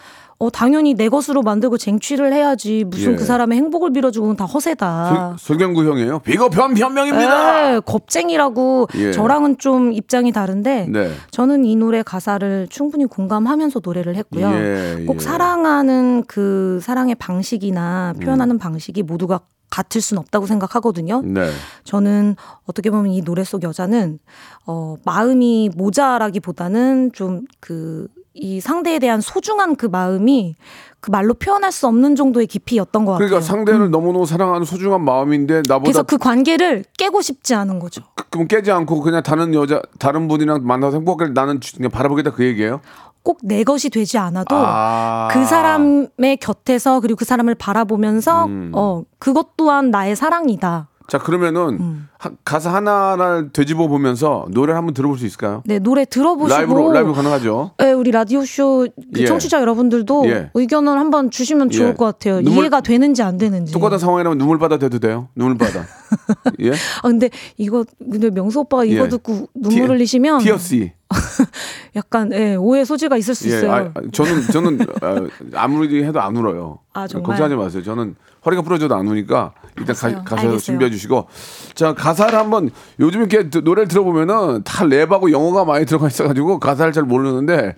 어, 0.42 0.50
당연히 0.50 0.94
내 0.94 1.08
것으로 1.08 1.42
만들고 1.42 1.78
쟁취를 1.78 2.32
해야지. 2.32 2.82
무슨 2.84 3.12
예. 3.12 3.16
그 3.16 3.24
사람의 3.24 3.56
행복을 3.58 3.92
빌어주고는 3.92 4.34
다 4.34 4.44
허세다. 4.44 5.36
설- 5.38 5.38
설경구 5.38 5.84
형이에요. 5.88 6.18
비겁한 6.18 6.74
변명입니다. 6.74 7.74
예, 7.76 7.80
겁쟁이라고 7.86 8.88
예. 8.96 9.12
저랑은 9.12 9.58
좀 9.58 9.92
입장이 9.92 10.32
다른데 10.32 10.88
네. 10.90 11.10
저는 11.30 11.64
이 11.64 11.76
노래 11.76 12.02
가사를 12.02 12.66
충분히 12.70 13.06
공감하면서 13.06 13.82
노래를 13.84 14.16
했고요. 14.16 14.50
예, 14.52 15.04
꼭 15.06 15.18
예. 15.20 15.20
사랑하는 15.20 16.24
그 16.26 16.80
사랑의 16.82 17.14
방식이나 17.14 18.14
표현하는 18.20 18.58
방식이 18.58 19.04
모두가 19.04 19.42
같을 19.70 20.00
수는 20.00 20.18
없다고 20.22 20.46
생각하거든요. 20.46 21.22
네. 21.24 21.48
저는 21.84 22.34
어떻게 22.66 22.90
보면 22.90 23.12
이 23.12 23.22
노래 23.22 23.44
속 23.44 23.62
여자는 23.62 24.18
어 24.66 24.96
마음이 25.04 25.70
모자라기보다는 25.76 27.12
좀그 27.12 28.08
이 28.34 28.60
상대에 28.60 28.98
대한 28.98 29.20
소중한 29.20 29.76
그 29.76 29.86
마음이 29.86 30.54
그 31.00 31.10
말로 31.10 31.34
표현할 31.34 31.72
수 31.72 31.86
없는 31.88 32.14
정도의 32.14 32.46
깊이였던 32.46 33.04
것 33.04 33.14
그러니까 33.16 33.40
같아요. 33.40 33.48
상대를 33.48 33.90
너무너무 33.90 34.24
사랑하는 34.24 34.64
소중한 34.64 35.02
마음인데 35.04 35.62
나보다 35.68 35.80
그래서 35.82 36.02
그 36.04 36.16
관계를 36.16 36.84
깨고 36.96 37.22
싶지 37.22 37.54
않은 37.54 37.78
거죠. 37.78 38.02
그럼 38.30 38.46
깨지 38.46 38.70
않고 38.70 39.00
그냥 39.00 39.22
다른 39.22 39.52
여자 39.54 39.82
다른 39.98 40.28
분이랑 40.28 40.64
만나서 40.64 40.98
행복하게 40.98 41.32
나는 41.32 41.60
그냥 41.76 41.90
바라보겠다 41.90 42.30
그 42.32 42.44
얘기예요? 42.44 42.80
꼭 43.24 43.38
내 43.42 43.62
것이 43.64 43.88
되지 43.90 44.18
않아도 44.18 44.56
아. 44.56 45.28
그 45.30 45.44
사람의 45.44 46.36
곁에서 46.40 47.00
그리고 47.00 47.18
그 47.18 47.24
사람을 47.24 47.54
바라보면서 47.54 48.46
음. 48.46 48.72
어 48.74 49.02
그것 49.18 49.56
또한 49.56 49.90
나의 49.90 50.16
사랑이다. 50.16 50.88
자 51.12 51.18
그러면은 51.18 51.76
음. 51.78 52.08
하- 52.18 52.30
가사 52.42 52.72
하나를 52.72 53.50
되짚어 53.52 53.86
보면서 53.86 54.46
노래를 54.48 54.78
한번 54.78 54.94
들어볼 54.94 55.18
수 55.18 55.26
있을까요? 55.26 55.62
네 55.66 55.78
노래 55.78 56.06
들어보시고 56.06 56.58
라이브로 56.58 56.90
라이브 56.90 57.12
가능하죠? 57.12 57.72
네, 57.76 57.92
우리 57.92 58.10
라디오 58.10 58.42
쇼 58.46 58.88
예. 59.18 59.26
청취자 59.26 59.60
여러분들도 59.60 60.24
예. 60.30 60.50
의견을 60.54 60.98
한번 60.98 61.30
주시면 61.30 61.68
좋을 61.68 61.88
예. 61.90 61.92
것 61.92 62.06
같아요. 62.06 62.40
눈물- 62.40 62.62
이해가 62.64 62.80
되는지 62.80 63.22
안 63.22 63.36
되는지. 63.36 63.74
똑같은 63.74 63.98
상황이라면 63.98 64.38
눈물 64.38 64.58
바다 64.58 64.78
돼도 64.78 65.00
돼요? 65.00 65.28
눈물 65.36 65.58
바다. 65.58 65.84
예? 66.60 66.70
아 66.72 67.02
근데 67.02 67.28
이거 67.58 67.84
근데 68.10 68.30
명수 68.30 68.60
오빠가 68.60 68.82
이거 68.86 69.04
예. 69.04 69.08
듣고 69.10 69.48
눈물 69.54 69.70
티- 69.70 69.80
흘리시면 69.92 70.38
TLC. 70.40 70.92
약간 71.96 72.30
예, 72.32 72.54
오해 72.54 72.84
소지가 72.84 73.16
있을 73.16 73.34
수 73.34 73.50
예, 73.50 73.56
있어요. 73.58 73.92
아, 73.94 74.00
저는 74.12 74.42
저는 74.52 74.78
아, 75.00 75.26
아무리 75.54 76.02
해도 76.04 76.20
안 76.20 76.36
울어요. 76.36 76.78
아, 76.92 77.06
정말? 77.06 77.28
걱정하지 77.28 77.54
마세요. 77.56 77.82
저는 77.82 78.14
허리가 78.44 78.62
부러져도 78.62 78.94
안 78.94 79.06
우니까 79.06 79.52
일단 79.78 79.94
가, 80.24 80.36
알겠어요. 80.36 80.58
준비해 80.58 80.90
주시고 80.90 81.26
자 81.74 81.94
가사를 81.94 82.36
한번 82.38 82.70
요즘 83.00 83.20
이렇게 83.20 83.48
드- 83.50 83.58
노래를 83.58 83.88
들어보면은 83.88 84.62
다 84.64 84.84
랩하고 84.84 85.30
영어가 85.30 85.64
많이 85.64 85.86
들어가 85.86 86.08
있어가지고 86.08 86.58
가사를 86.58 86.92
잘 86.92 87.04
모르는데 87.04 87.74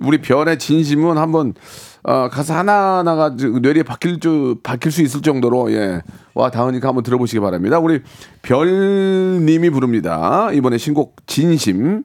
우리 0.00 0.20
별의 0.20 0.58
진심은 0.58 1.18
한번 1.18 1.54
어, 2.04 2.28
가사 2.30 2.56
하나 2.58 2.98
하나가 2.98 3.30
뇌리에 3.30 3.82
박힐 3.82 4.20
줄 4.20 4.56
박힐 4.62 4.90
수 4.92 5.02
있을 5.02 5.22
정도로 5.22 5.72
예 5.72 6.00
와 6.34 6.52
다으니까 6.52 6.86
한번 6.86 7.02
들어보시기 7.02 7.40
바랍니다. 7.40 7.80
우리 7.80 8.00
별님이 8.42 9.70
부릅니다. 9.70 10.50
이번에 10.52 10.78
신곡 10.78 11.16
진심. 11.26 12.04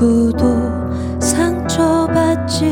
누구도 0.00 1.18
상처받지 1.20 2.64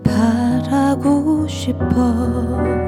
바라고 0.02 1.46
싶어. 1.48 2.85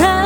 예쁜 0.00 0.23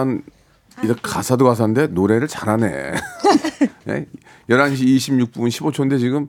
일단 0.00 0.22
일단 0.82 0.96
가사도 1.02 1.44
가사인데 1.44 1.88
노래를 1.88 2.26
잘하네. 2.26 2.92
예? 3.88 4.06
11시 4.48 4.96
26분 4.96 5.48
15초인데 5.48 5.98
지금 5.98 6.28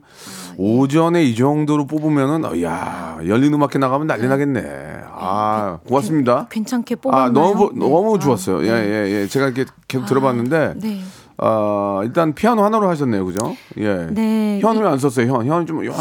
오전에 0.56 1.24
이 1.24 1.34
정도로 1.34 1.86
뽑으면은 1.86 2.44
어, 2.44 2.62
야, 2.62 3.18
열린 3.26 3.54
음악회 3.54 3.78
나가면 3.78 4.06
난리 4.06 4.28
나겠네. 4.28 4.62
아, 5.10 5.78
고맙습니다. 5.86 6.48
괜찮게 6.50 6.96
아, 6.96 6.98
뽑았나요? 7.00 7.32
너무 7.32 7.70
네. 7.72 7.78
너무 7.80 8.16
아, 8.16 8.18
좋았어요. 8.18 8.60
네. 8.60 8.68
예, 8.68 8.72
예, 8.72 9.10
예. 9.22 9.26
제가 9.26 9.46
이렇게 9.46 9.64
계속 9.88 10.06
들어봤는데 10.06 10.74
네. 10.76 11.00
아, 11.44 12.00
일단 12.04 12.34
피아노 12.34 12.62
하나로 12.62 12.88
하셨네요. 12.88 13.24
그죠? 13.26 13.56
예. 13.78 14.06
네. 14.12 14.60
현을 14.60 14.86
안 14.86 14.96
썼어요. 14.98 15.26
현. 15.32 15.44
현 15.46 15.66
좀, 15.66 15.84
현, 15.84 15.92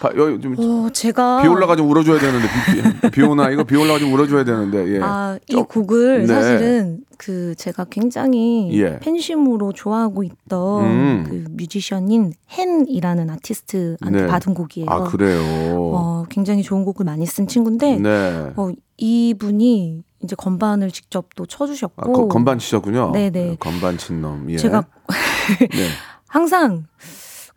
바- 0.00 0.10
여기 0.16 0.40
좀 0.40 0.54
어, 0.58 0.88
제가 0.90 1.42
비 1.42 1.48
올라가 1.48 1.76
좀 1.76 1.90
울어줘야 1.90 2.18
되는데 2.18 2.46
비, 2.46 2.82
비, 3.02 3.10
비 3.10 3.22
오나 3.22 3.50
이거 3.50 3.62
비 3.64 3.76
올라가 3.76 3.98
좀 3.98 4.12
울어줘야 4.12 4.44
되는데 4.44 4.96
예. 4.96 5.00
아, 5.02 5.38
이 5.48 5.52
좀- 5.52 5.66
곡을 5.66 6.20
네. 6.20 6.26
사실은 6.26 7.00
그 7.18 7.54
제가 7.56 7.84
굉장히 7.90 8.70
예. 8.72 8.98
팬심으로 9.00 9.72
좋아하고 9.72 10.22
있던 10.22 10.84
음. 10.84 11.24
그 11.28 11.44
뮤지션인 11.50 12.32
헨이라는 12.58 13.28
아티스트한테 13.30 14.20
네. 14.22 14.26
받은 14.26 14.54
곡이에요. 14.54 14.86
아 14.88 15.04
그래요. 15.04 15.40
어, 15.76 16.24
굉장히 16.30 16.62
좋은 16.62 16.84
곡을 16.86 17.04
많이 17.04 17.26
쓴 17.26 17.46
친구인데 17.46 17.98
네. 17.98 18.52
어, 18.56 18.68
이분이 18.98 20.02
이제 20.22 20.34
건반을 20.36 20.90
직접 20.90 21.26
또 21.36 21.44
아, 21.44 21.46
쳐주셨고 21.48 22.12
거- 22.12 22.28
건반 22.28 22.58
치셨군요. 22.58 23.12
네네. 23.12 23.56
건반 23.60 23.98
친 23.98 24.20
놈. 24.20 24.50
예. 24.50 24.56
제가 24.56 24.84
네. 25.70 25.88
항상 26.28 26.86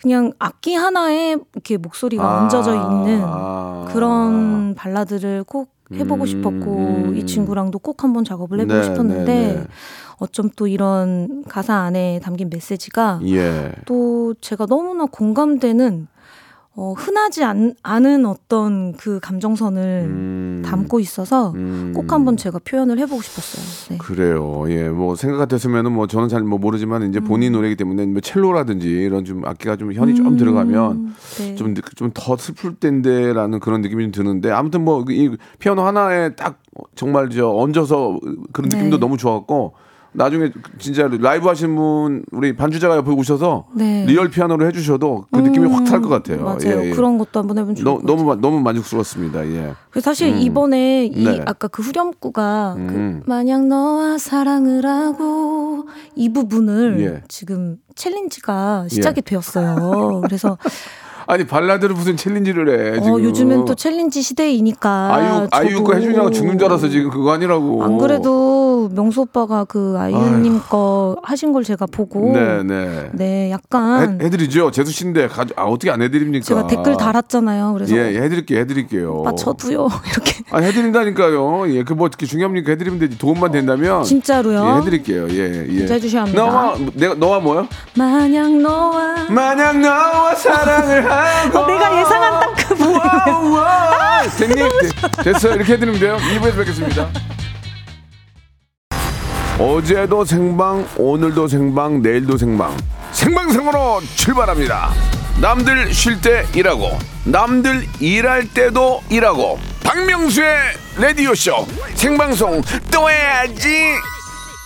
그냥 0.01 0.31
악기 0.39 0.75
하나에 0.75 1.35
이렇게 1.53 1.77
목소리가 1.77 2.23
아, 2.23 2.41
얹어져 2.43 2.73
있는 2.75 3.21
아. 3.25 3.85
그런 3.89 4.75
발라드를 4.75 5.43
꼭 5.45 5.73
해보고 5.91 6.21
음, 6.23 6.25
싶었고 6.27 6.75
음. 6.77 7.17
이 7.17 7.25
친구랑도 7.25 7.79
꼭 7.79 8.03
한번 8.03 8.23
작업을 8.23 8.59
해보고 8.59 8.75
네, 8.77 8.83
싶었는데 8.83 9.25
네, 9.25 9.53
네. 9.55 9.67
어쩜 10.17 10.49
또 10.55 10.67
이런 10.67 11.43
가사 11.45 11.73
안에 11.77 12.19
담긴 12.23 12.49
메시지가 12.51 13.21
예. 13.25 13.71
또 13.85 14.35
제가 14.39 14.67
너무나 14.67 15.05
공감되는 15.05 16.07
어, 16.75 16.93
흔하지 16.93 17.43
않, 17.43 17.73
않은 17.83 18.25
어떤 18.25 18.93
그 18.93 19.19
감정선을 19.19 20.03
음. 20.05 20.61
담고 20.63 21.01
있어서 21.01 21.51
음. 21.55 21.91
꼭 21.93 22.13
한번 22.13 22.37
제가 22.37 22.59
표현을 22.63 22.99
해보고 22.99 23.21
싶었어요. 23.21 23.89
네. 23.89 23.97
그래요. 23.97 24.63
예, 24.69 24.87
뭐 24.87 25.15
생각 25.15 25.37
같았으면은 25.39 25.91
뭐 25.91 26.07
저는 26.07 26.29
잘 26.29 26.41
뭐 26.43 26.57
모르지만 26.57 27.09
이제 27.09 27.19
본인 27.19 27.51
노래이기 27.51 27.75
때문에 27.75 28.05
뭐 28.05 28.21
첼로라든지 28.21 28.87
이런 28.87 29.25
좀 29.25 29.45
악기가 29.45 29.75
좀 29.75 29.91
현이 29.91 30.15
좀 30.15 30.37
들어가면 30.37 31.15
네. 31.37 31.55
좀좀 31.55 32.11
더 32.13 32.37
슬플 32.37 32.75
텐데라는 32.79 33.59
그런 33.59 33.81
느낌이 33.81 34.03
좀 34.03 34.11
드는데 34.11 34.51
아무튼 34.51 34.85
뭐 34.85 35.03
이 35.09 35.35
피아노 35.59 35.81
하나에 35.81 36.35
딱 36.35 36.61
정말 36.95 37.29
저 37.29 37.49
얹어서 37.49 38.19
그런 38.53 38.69
네. 38.69 38.77
느낌도 38.77 38.99
너무 38.99 39.17
좋았고 39.17 39.73
나중에 40.11 40.51
진짜 40.79 41.07
라이브 41.19 41.47
하신 41.47 41.75
분 41.75 42.23
우리 42.31 42.55
반주자가 42.55 42.97
옆에 42.97 43.11
오셔서 43.11 43.67
네. 43.75 44.05
리얼 44.07 44.29
피아노를 44.29 44.65
해주셔도 44.67 45.25
그 45.31 45.39
느낌이 45.39 45.67
음, 45.67 45.73
확 45.73 45.86
살 45.86 45.96
것 45.96 46.09
같아요. 46.09 46.43
맞아요. 46.43 46.59
예, 46.83 46.89
예. 46.89 46.91
그런 46.91 47.17
것도 47.17 47.39
한번 47.39 47.57
해보면 47.57 47.75
좋을 47.75 47.83
너, 47.83 47.97
것. 47.97 48.05
너무 48.05 48.23
마- 48.23 48.35
너무 48.35 48.59
만족스러웠습니다. 48.59 49.45
예. 49.47 49.73
사실 50.01 50.33
음. 50.33 50.39
이번에 50.39 51.05
이 51.05 51.23
네. 51.23 51.41
아까 51.45 51.67
그 51.67 51.81
후렴구가 51.83 52.73
음. 52.77 53.21
그 53.23 53.29
마냥 53.29 53.69
너와 53.69 54.17
사랑을 54.17 54.85
하고 54.85 55.85
이 56.15 56.31
부분을 56.33 56.99
예. 57.01 57.23
지금 57.27 57.77
챌린지가 57.95 58.87
시작이 58.89 59.21
되었어요. 59.21 60.21
그래서 60.25 60.57
아니 61.29 61.45
발라드를 61.45 61.93
무슨 61.93 62.17
챌린지를 62.17 62.95
해 62.95 62.99
지금. 63.01 63.13
어, 63.13 63.21
요즘엔 63.21 63.65
또 63.65 63.75
챌린지 63.75 64.23
시대이니까. 64.23 65.13
아이유 65.13 65.47
아이유 65.51 65.83
거 65.83 65.93
저도 65.93 65.97
해주냐고 66.07 66.31
죽는 66.31 66.57
줄 66.57 66.65
알아서 66.67 66.89
지금 66.89 67.11
그거 67.11 67.33
아니라고. 67.33 67.83
안 67.83 67.99
그래도 67.99 68.89
명수 68.95 69.21
오빠가 69.21 69.63
그 69.63 69.95
아이유님 69.99 70.59
거 70.69 71.17
하신 71.21 71.53
걸 71.53 71.63
제가 71.63 71.85
보고. 71.85 72.31
네네. 72.33 73.09
네, 73.13 73.51
약간. 73.51 74.19
해, 74.19 74.25
해드리죠. 74.25 74.71
재수 74.71 74.91
씨인데 74.91 75.27
가, 75.27 75.45
아 75.55 75.65
어떻게 75.65 75.91
안 75.91 76.01
해드립니까? 76.01 76.43
제가 76.43 76.65
댓글 76.65 76.97
달았잖아요. 76.97 77.73
그래서. 77.73 77.95
예, 77.95 78.11
예, 78.15 78.21
해드릴게요, 78.21 78.59
해드릴게요. 78.61 79.13
오빠 79.19 79.35
저도요. 79.35 79.87
이렇게. 80.11 80.33
아 80.49 80.57
해드린다니까요. 80.57 81.69
예, 81.75 81.83
그 81.83 81.93
뭐 81.99 82.07
어떻게 82.07 82.25
중요합니까? 82.25 82.71
해드리면 82.71 82.97
되지. 82.99 83.17
도움만 83.19 83.51
된다면. 83.51 84.03
진짜로요? 84.03 84.65
예, 84.65 84.79
해드릴게요. 84.79 85.27
예, 85.29 85.65
예. 85.69 85.77
진짜 85.79 85.93
해주셔야 85.95 86.21
합니다. 86.23 86.41
너와 86.43 86.75
내가 86.95 87.13
너와 87.13 87.39
뭐요? 87.41 87.67
마냥 87.95 88.61
너와. 88.63 89.25
마냥 89.29 89.81
너와 89.81 90.33
사랑을. 90.33 91.18
어, 91.53 91.67
내가 91.67 91.99
예상한 91.99 92.39
딱 92.39 92.60
그 92.60 92.75
부분. 92.75 92.95
와우, 92.99 93.51
와우. 93.53 94.29
됐니? 94.37 94.55
네, 94.55 94.69
됐어요. 95.23 95.55
이렇게 95.55 95.73
해드리면 95.73 95.99
돼요. 95.99 96.17
2부에서 96.17 96.55
뵙겠습니다. 96.57 97.09
어제도 99.59 100.23
생방, 100.23 100.87
오늘도 100.97 101.47
생방, 101.47 102.01
내일도 102.01 102.37
생방. 102.37 102.75
생방송으로 103.11 104.01
출발합니다. 104.15 104.91
남들 105.41 105.93
쉴 105.93 106.21
때 106.21 106.45
일하고, 106.55 106.97
남들 107.25 107.85
일할 107.99 108.47
때도 108.53 109.01
일하고. 109.09 109.59
박명수의 109.83 110.55
라디오쇼. 110.97 111.65
생방송 111.95 112.61
또 112.91 113.09
해야지. 113.09 113.93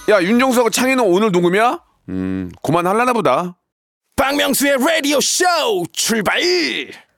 야, 0.10 0.22
윤정수하고 0.22 0.70
창희는 0.70 1.04
오늘 1.06 1.32
녹음이야? 1.32 1.80
음, 2.10 2.52
그만 2.62 2.86
할라나 2.86 3.13
보다. 3.13 3.56
박명수의 4.24 4.78
라디오 4.78 5.20
쇼 5.20 5.44
출발 5.92 6.40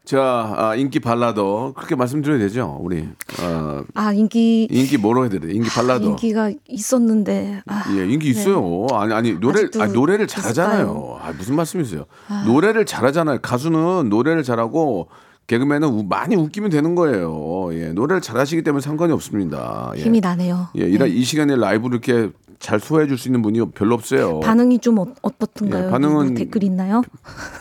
자, 0.06 0.54
아, 0.58 0.76
인기 0.76 1.00
발라더. 1.00 1.74
그렇게 1.76 1.96
말씀드려야 1.96 2.40
되죠, 2.40 2.80
우리. 2.82 3.08
어, 3.42 3.84
아, 3.94 4.12
인기. 4.12 4.68
인기 4.72 4.98
뭐로 4.98 5.22
해야 5.22 5.30
돼? 5.30 5.40
인기 5.52 5.70
발라더. 5.70 6.04
인기가 6.04 6.52
있었는데. 6.68 7.62
아, 7.68 7.84
예, 7.96 8.08
인기 8.12 8.30
있어요. 8.30 8.88
아니 8.94 9.14
아니 9.14 9.34
노래 9.40 9.68
아니, 9.80 9.94
노래를? 9.94 10.26
잘하잖아요. 10.26 11.20
아, 11.22 11.32
무슨 11.38 11.56
말씀이세요? 11.56 12.06
노래를 12.48 12.88
잘하잖아요. 12.88 13.40
가수는 13.42 14.10
노래를 14.10 14.42
잘하고 14.42 15.10
개그맨은 15.48 15.88
우- 15.88 16.04
많이 16.04 16.36
웃기면 16.36 16.70
되는 16.72 16.96
거예요. 16.96 17.70
예, 17.74 17.90
노래를 17.90 18.22
잘하시기 18.22 18.64
때문에 18.64 18.82
상관이 18.82 19.14
없습니다. 19.14 19.92
예. 19.98 20.02
힘이 20.02 20.20
나네요. 20.20 20.70
예, 20.78 20.84
이라 20.86 21.06
이 21.06 21.22
시간에 21.24 21.56
라이브를 21.56 22.00
이렇게 22.04 22.32
잘 22.60 22.80
소화해 22.80 23.08
줄 23.08 23.18
수 23.18 23.28
있는 23.28 23.42
분이 23.42 23.72
별로 23.72 23.94
없어요. 23.96 24.40
반응이 24.40 24.80
좀 24.80 24.98
어, 25.00 25.06
어떻던가요? 25.22 25.88
예, 25.88 25.92
반응은 25.92 26.34
댓글 26.36 26.64
있나요? 26.64 27.04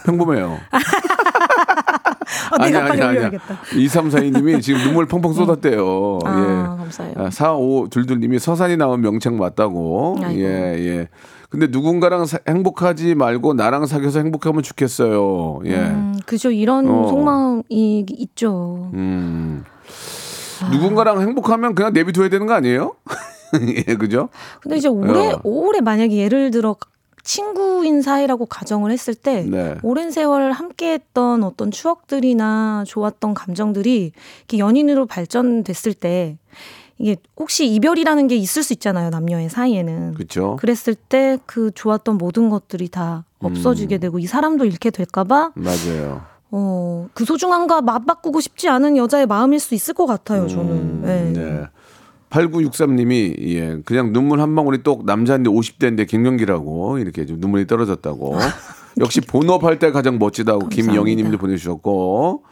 평범해요. 0.07 0.59
아, 2.59 2.67
내가 2.67 2.85
빨리 2.87 3.03
올려야겠다. 3.03 3.61
2342님이 3.73 4.63
지금 4.63 4.81
눈물 4.83 5.07
펑펑 5.07 5.33
쏟았대요. 5.33 6.19
아, 6.25 6.41
예. 6.41 6.45
감사해요. 6.79 7.15
아, 7.17 7.29
4522님이 7.29 8.39
서산이 8.39 8.77
나온 8.77 9.01
명창 9.01 9.37
맞다고. 9.37 10.19
아이고. 10.23 10.41
예, 10.41 10.45
예. 10.79 11.09
근데 11.55 11.69
누군가랑 11.69 12.27
사- 12.27 12.39
행복하지 12.49 13.15
말고 13.15 13.55
나랑 13.55 13.87
사귀어서 13.87 14.19
행복하면 14.19 14.65
좋겠어요. 14.65 15.61
예. 15.67 15.77
음, 15.77 16.19
그죠. 16.27 16.51
이런 16.51 16.85
어. 16.91 17.07
속마음이 17.07 18.05
있죠. 18.11 18.91
음. 18.93 19.63
누군가랑 20.73 21.21
행복하면 21.21 21.77
그냥 21.77 21.93
내비둬야 21.93 22.29
되는 22.29 22.47
거 22.47 22.55
아니에요? 22.55 22.97
예, 23.89 23.95
그죠? 23.95 24.31
근데 24.61 24.79
이제 24.79 24.89
오래 24.89 25.29
어. 25.31 25.41
오래 25.45 25.81
만약에 25.81 26.17
예를 26.17 26.51
들어 26.51 26.75
친구인 27.23 28.03
사이라고 28.03 28.47
가정을 28.47 28.91
했을 28.91 29.15
때 29.15 29.45
네. 29.49 29.77
오랜 29.85 30.11
세월 30.11 30.51
함께했던 30.51 31.45
어떤 31.45 31.71
추억들이나 31.71 32.83
좋았던 32.87 33.35
감정들이 33.35 34.11
이렇게 34.41 34.59
연인으로 34.59 35.07
발전됐을 35.07 35.95
때 35.95 36.37
이게 36.99 37.17
혹시 37.37 37.67
이별이라는 37.75 38.29
게 38.29 38.37
있을 38.37 38.63
수 38.63 38.73
있잖아요 38.73 39.11
남녀의 39.11 39.49
사이에는 39.51 40.15
그렇죠. 40.15 40.57
그랬을 40.61 40.95
때 40.95 41.39
그 41.47 41.71
좋았던 41.75 42.19
모든 42.19 42.51
것들이 42.51 42.89
다 42.89 43.25
음. 43.41 43.47
없어지게 43.47 43.99
되고 43.99 44.19
이 44.19 44.27
사람도 44.27 44.65
잃게 44.65 44.91
될까봐 44.91 45.53
맞아요. 45.55 46.23
어, 46.51 47.09
그 47.15 47.25
소중함과 47.25 47.83
맞바꾸고 47.83 48.41
싶지 48.41 48.69
않은 48.69 48.97
여자의 48.97 49.27
마음일 49.27 49.59
수 49.59 49.75
있을 49.75 49.93
것 49.95 50.07
같아요 50.07 50.47
저는 50.47 51.03
네. 51.03 51.33
네. 51.33 51.65
8963님이 52.31 53.37
예, 53.55 53.79
그냥 53.85 54.13
눈물 54.13 54.41
한 54.41 54.55
방울이 54.55 54.83
똑 54.83 55.05
남자인데 55.05 55.51
50대인데 55.51 56.09
갱년기라고 56.09 56.99
이렇게 56.99 57.27
좀 57.27 57.39
눈물이 57.39 57.67
떨어졌다고. 57.69 58.37
역시 58.99 59.21
본업할 59.21 59.79
때 59.79 59.93
가장 59.93 60.19
멋지다고 60.19 60.61
감사합니다. 60.61 60.93
김영희 60.93 61.17
님도 61.17 61.39
보내주셨고. 61.39 62.43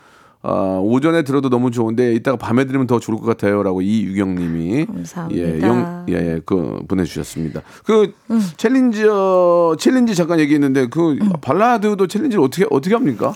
아, 0.44 0.80
오전에 0.82 1.22
들어도 1.22 1.48
너무 1.48 1.70
좋은데 1.70 2.14
이따가 2.14 2.36
밤에 2.36 2.64
들으면 2.64 2.88
더 2.88 2.98
좋을 2.98 3.16
것 3.18 3.24
같아요라고 3.26 3.80
이유경 3.80 4.34
님이 4.34 4.86
감사합니다. 4.86 5.40
예, 5.40 5.60
영, 5.60 6.06
예, 6.08 6.14
예, 6.14 6.40
그 6.44 6.80
보내 6.88 7.04
주셨습니다. 7.04 7.62
그 7.84 8.12
음. 8.30 8.40
챌린지 8.56 9.04
어, 9.08 9.76
챌린지 9.78 10.16
잠깐 10.16 10.40
얘기했는데 10.40 10.86
그 10.88 11.16
발라드도 11.40 12.08
챌린지를 12.08 12.42
어떻게 12.44 12.66
어떻게 12.70 12.94
합니까? 12.94 13.32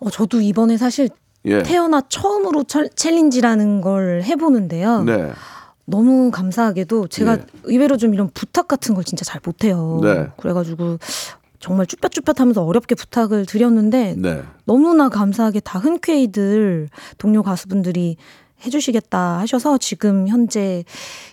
어, 0.00 0.10
저도 0.10 0.42
이번에 0.42 0.76
사실 0.76 1.08
예, 1.46 1.62
태어나 1.62 2.02
처음으로 2.06 2.64
철- 2.64 2.90
챌린지라는 2.94 3.80
걸 3.80 4.22
해보는데요. 4.24 5.04
네, 5.04 5.32
너무 5.86 6.30
감사하게도 6.30 7.08
제가 7.08 7.32
예. 7.38 7.44
의외로 7.64 7.96
좀 7.96 8.12
이런 8.12 8.28
부탁 8.34 8.68
같은 8.68 8.94
걸 8.94 9.02
진짜 9.04 9.24
잘 9.24 9.40
못해요. 9.42 10.00
네. 10.02 10.26
그래가지고 10.36 10.98
정말 11.60 11.86
쭈뼛쭈뼛하면서 11.86 12.64
어렵게 12.64 12.94
부탁을 12.94 13.46
드렸는데 13.46 14.14
네, 14.16 14.42
너무나 14.64 15.08
감사하게 15.08 15.60
다 15.60 15.78
흔쾌히들 15.78 16.88
동료 17.18 17.42
가수분들이 17.42 18.16
해주시겠다 18.64 19.38
하셔서 19.38 19.78
지금 19.78 20.26
현재 20.26 20.84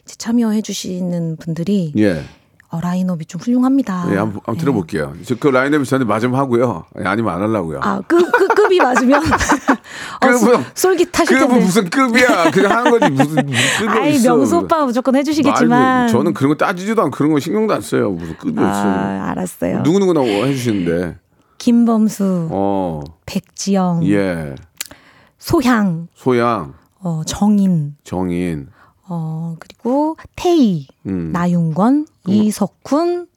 참여해주시는 0.06 1.38
분들이 1.38 1.94
예. 1.98 2.22
어, 2.70 2.82
라인업이 2.82 3.26
좀 3.26 3.40
훌륭합니다. 3.40 4.06
예, 4.12 4.18
한번, 4.18 4.42
한번 4.46 4.58
들어볼게요. 4.58 5.14
저그 5.26 5.48
라인업이 5.48 5.86
저한테 5.86 6.06
맞으면 6.06 6.38
하고요. 6.38 6.84
예, 7.00 7.06
아니면 7.08 7.34
안 7.34 7.42
하려고요. 7.42 7.80
아, 7.82 8.02
급, 8.06 8.30
급, 8.32 8.56
급이 8.56 8.80
맞으면. 8.80 9.24
어, 10.20 10.20
급은- 10.28 10.64
솔깃하실 10.76 11.38
급은 11.38 11.48
텐데. 11.50 11.64
무슨 11.66 11.90
급이야? 11.90 12.52
그냥 12.52 12.72
하는 12.72 12.92
거지 12.92 13.10
무슨, 13.12 13.46
무슨 13.46 13.88
급이 13.88 14.00
아이, 14.00 14.16
있어. 14.16 14.36
명수 14.36 14.58
오빠가 14.58 14.86
무조건 14.86 15.16
해주시겠지만. 15.16 15.70
말고 15.80 16.12
저는 16.12 16.34
그런 16.34 16.50
거 16.50 16.56
따지지도 16.56 17.02
않고 17.04 17.16
그런 17.16 17.32
거 17.32 17.40
신경도 17.40 17.74
안 17.74 17.80
써요. 17.82 18.12
무슨 18.12 18.36
급이. 18.38 18.60
아, 18.60 19.28
알았어요. 19.32 19.84
누구 19.84 20.00
누구 20.00 20.12
나 20.14 20.22
해주시는데. 20.22 21.18
김범수, 21.60 22.50
어, 22.52 23.02
백지영, 23.26 24.06
예, 24.06 24.56
소향, 25.40 26.08
소양, 26.14 26.74
어, 27.00 27.22
정인, 27.26 27.96
정인, 28.04 28.68
어, 29.10 29.56
그리고 29.60 30.18
태희, 30.36 30.88
음. 31.06 31.32
나윤권, 31.34 32.08
이석훈. 32.28 33.28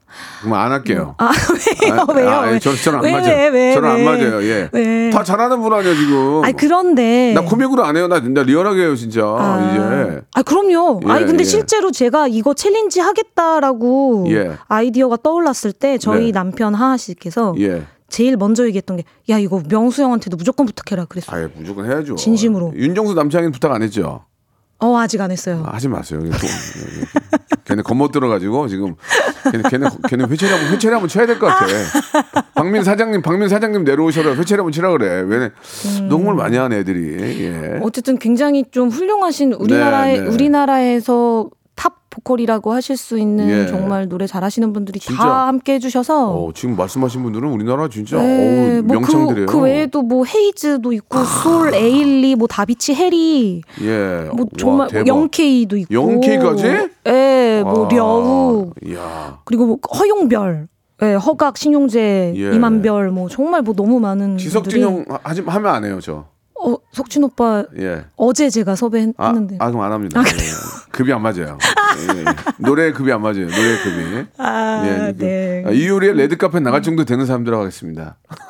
그럼 0.40 0.54
안 0.54 0.72
할게요. 0.72 1.14
아, 1.18 1.30
왜요? 1.86 1.94
아, 2.00 2.12
왜요? 2.12 2.28
아, 2.30 2.40
왜? 2.46 2.58
저는, 2.58 2.76
저는 2.78 2.98
안 2.98 3.04
왜, 3.04 3.12
맞아요. 3.12 3.26
왜, 3.28 3.48
왜, 3.48 3.74
저는 3.74 3.88
안 3.88 3.96
왜? 3.98 4.04
맞아요. 4.04 4.42
예. 4.42 4.68
왜? 4.72 5.10
다 5.10 5.22
잘하는 5.22 5.60
분 5.60 5.72
아니야 5.72 5.94
지금. 5.94 6.42
아니, 6.42 6.52
그런데. 6.56 7.32
나 7.32 7.42
코믹으로 7.42 7.84
안 7.84 7.96
해요. 7.96 8.08
나, 8.08 8.18
나 8.18 8.42
리얼하게 8.42 8.82
해요 8.82 8.96
진짜. 8.96 9.22
아, 9.24 9.70
이제. 9.70 10.20
아, 10.34 10.42
그럼요. 10.42 11.00
예, 11.06 11.10
아니, 11.12 11.26
근데 11.26 11.42
예. 11.42 11.44
실제로 11.44 11.92
제가 11.92 12.26
이거 12.26 12.54
챌린지 12.54 12.98
하겠다라고 12.98 14.26
예. 14.30 14.56
아이디어가 14.66 15.18
떠올랐을 15.22 15.72
때 15.72 15.96
저희 15.98 16.26
네. 16.26 16.32
남편 16.32 16.74
하하 16.74 16.96
씨께서 16.96 17.54
예. 17.60 17.84
제일 18.08 18.36
먼저 18.36 18.66
얘기했던 18.66 18.96
게 18.96 19.04
야, 19.28 19.38
이거 19.38 19.62
명수 19.68 20.02
형한테도 20.02 20.36
무조건 20.36 20.66
부탁해라 20.66 21.04
그랬어요. 21.04 21.36
아예 21.36 21.48
무조건 21.54 21.86
해야죠. 21.88 22.16
진심으로. 22.16 22.72
윤정수 22.74 23.14
남창희는 23.14 23.52
부탁 23.52 23.70
안 23.70 23.82
했죠. 23.82 24.24
어, 24.80 24.96
아직 24.98 25.20
안 25.20 25.30
했어요. 25.30 25.62
아, 25.66 25.74
하지 25.74 25.88
마세요. 25.88 26.20
또, 26.22 26.46
걔네 27.64 27.82
겉멋 27.82 28.12
들어가지고 28.12 28.66
지금 28.68 28.94
걔네 29.52 29.62
걔네, 29.70 29.86
걔네 30.08 30.24
회초리 30.24 30.50
한번 30.50 30.72
회초리 30.72 30.92
한번 30.92 31.08
쳐야 31.08 31.26
될 31.26 31.38
것 31.38 31.46
같아. 31.46 31.66
박민 32.54 32.82
사장님, 32.82 33.22
박민 33.22 33.48
사장님 33.48 33.84
내려오셔라 33.84 34.34
회초리 34.34 34.58
한번 34.58 34.72
치라 34.72 34.90
그래. 34.90 35.22
왜 35.26 35.50
녹음을 36.08 36.34
많이 36.34 36.56
하는 36.56 36.76
애들이. 36.78 37.42
예. 37.44 37.48
음. 37.50 37.80
어쨌든 37.82 38.18
굉장히 38.18 38.64
좀 38.70 38.88
훌륭하신 38.88 39.52
우리나라에 39.52 40.14
네, 40.18 40.20
네. 40.22 40.28
우리나라에서 40.28 41.48
탑 41.50 41.59
보컬이라고 42.10 42.72
하실 42.72 42.96
수 42.96 43.18
있는 43.18 43.48
예. 43.48 43.66
정말 43.66 44.08
노래 44.08 44.26
잘하시는 44.26 44.72
분들이 44.72 44.98
진짜. 44.98 45.22
다 45.22 45.46
함께 45.46 45.74
해주셔서 45.74 46.32
어, 46.32 46.52
지금 46.52 46.76
말씀하신 46.76 47.22
분들은 47.22 47.48
우리나라 47.48 47.88
진짜 47.88 48.16
네, 48.20 48.78
어우, 48.78 48.82
뭐 48.82 48.94
명창들이에요. 48.96 49.46
그, 49.46 49.52
그 49.52 49.60
외에도 49.60 50.02
뭐 50.02 50.24
헤이즈도 50.24 50.92
있고 50.92 51.24
솔 51.24 51.72
에일리 51.74 52.34
뭐 52.34 52.48
다비치 52.48 52.94
해리 52.94 53.62
예. 53.82 54.28
뭐 54.32 54.40
와, 54.40 54.46
정말 54.58 54.88
대박. 54.88 55.06
영케이도 55.06 55.76
있고 55.76 55.94
영케이까지? 55.94 56.66
예, 57.06 57.62
뭐 57.64 57.86
아, 57.86 57.88
려우 57.88 58.72
이야. 58.84 59.38
그리고 59.44 59.66
뭐 59.66 59.78
허용별 59.96 60.68
예, 61.02 61.14
허각 61.14 61.56
신용재 61.56 62.34
예. 62.36 62.54
이만별 62.54 63.10
뭐 63.10 63.28
정말 63.28 63.62
뭐 63.62 63.72
너무 63.74 64.00
많은 64.00 64.36
지석진 64.36 64.82
형 64.82 65.04
하지 65.22 65.40
하면 65.42 65.74
안 65.74 65.84
해요, 65.84 65.98
저. 66.02 66.26
어, 66.62 66.76
석진 66.92 67.24
오빠 67.24 67.64
예. 67.78 68.04
어제 68.16 68.50
제가 68.50 68.74
섭외했는데 68.76 69.56
아, 69.58 69.64
아 69.64 69.70
그럼 69.70 69.80
안 69.82 69.92
합니다. 69.92 70.20
예. 70.20 70.90
급이 70.90 71.10
안 71.12 71.22
맞아요. 71.22 71.56
예. 72.16 72.24
노래 72.58 72.92
급이 72.92 73.12
안 73.12 73.22
맞아요. 73.22 73.46
노래 73.48 73.78
급이. 73.82 74.26
아, 74.38 74.82
예, 74.86 75.12
그, 75.18 75.24
네. 75.24 75.64
아, 75.66 75.70
이효리의 75.70 76.14
레드 76.16 76.36
카페 76.36 76.60
나갈 76.60 76.82
정도 76.82 77.04
되는 77.04 77.26
사람들하고 77.26 77.62
하겠습니다. 77.62 78.16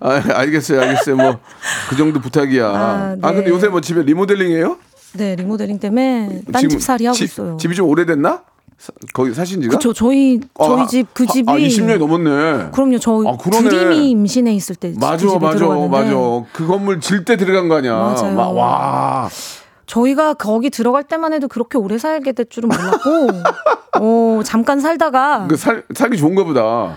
아, 0.00 0.20
알겠어요, 0.34 0.80
알겠어요. 0.80 1.16
뭐 1.16 1.40
그 1.88 1.96
정도 1.96 2.20
부탁이야. 2.20 2.66
아, 2.66 3.16
아, 3.20 3.30
네. 3.30 3.34
근데 3.36 3.50
요새 3.50 3.68
뭐 3.68 3.80
집에 3.80 4.02
리모델링해요? 4.02 4.78
네, 5.14 5.36
리모델링 5.36 5.78
때문에 5.78 6.40
딴집 6.50 6.80
살이 6.80 7.04
하고 7.04 7.14
집- 7.16 7.24
있어요. 7.24 7.56
집이 7.58 7.74
좀 7.74 7.86
오래됐나? 7.88 8.42
사- 8.78 8.92
거기 9.12 9.34
사신 9.34 9.60
지가? 9.60 9.76
그쵸, 9.76 9.92
저희 9.92 10.40
저희 10.58 10.80
아, 10.82 10.86
집그 10.86 11.24
아, 11.28 11.32
집이 11.32 11.50
아, 11.50 11.54
20년이 11.56 11.98
넘었네. 11.98 12.70
그럼요, 12.72 12.98
저 12.98 13.22
아, 13.26 13.36
그러네. 13.36 13.68
드림이 13.68 14.10
임신해 14.10 14.52
있을 14.54 14.74
때 14.74 14.94
맞아, 14.98 15.26
그 15.26 15.32
맞아, 15.34 15.56
들어갔는데 15.58 15.96
맞아. 15.96 16.10
그 16.52 16.66
건물 16.66 17.00
질 17.00 17.24
때 17.26 17.36
들어간 17.36 17.68
거 17.68 17.76
아니야. 17.76 17.94
맞아요. 17.94 18.34
마- 18.34 18.48
와. 18.48 19.28
저희가 19.96 20.32
거기 20.34 20.70
들어갈 20.70 21.04
때만 21.04 21.34
해도 21.34 21.48
그렇게 21.48 21.76
오래 21.76 21.98
살게 21.98 22.32
될 22.32 22.46
줄은 22.48 22.70
몰랐고, 22.70 23.28
어, 24.00 24.40
잠깐 24.42 24.80
살다가, 24.80 25.46
그 25.48 25.56
살, 25.56 25.84
살기 25.94 26.16
좋은가 26.16 26.44
보다. 26.44 26.96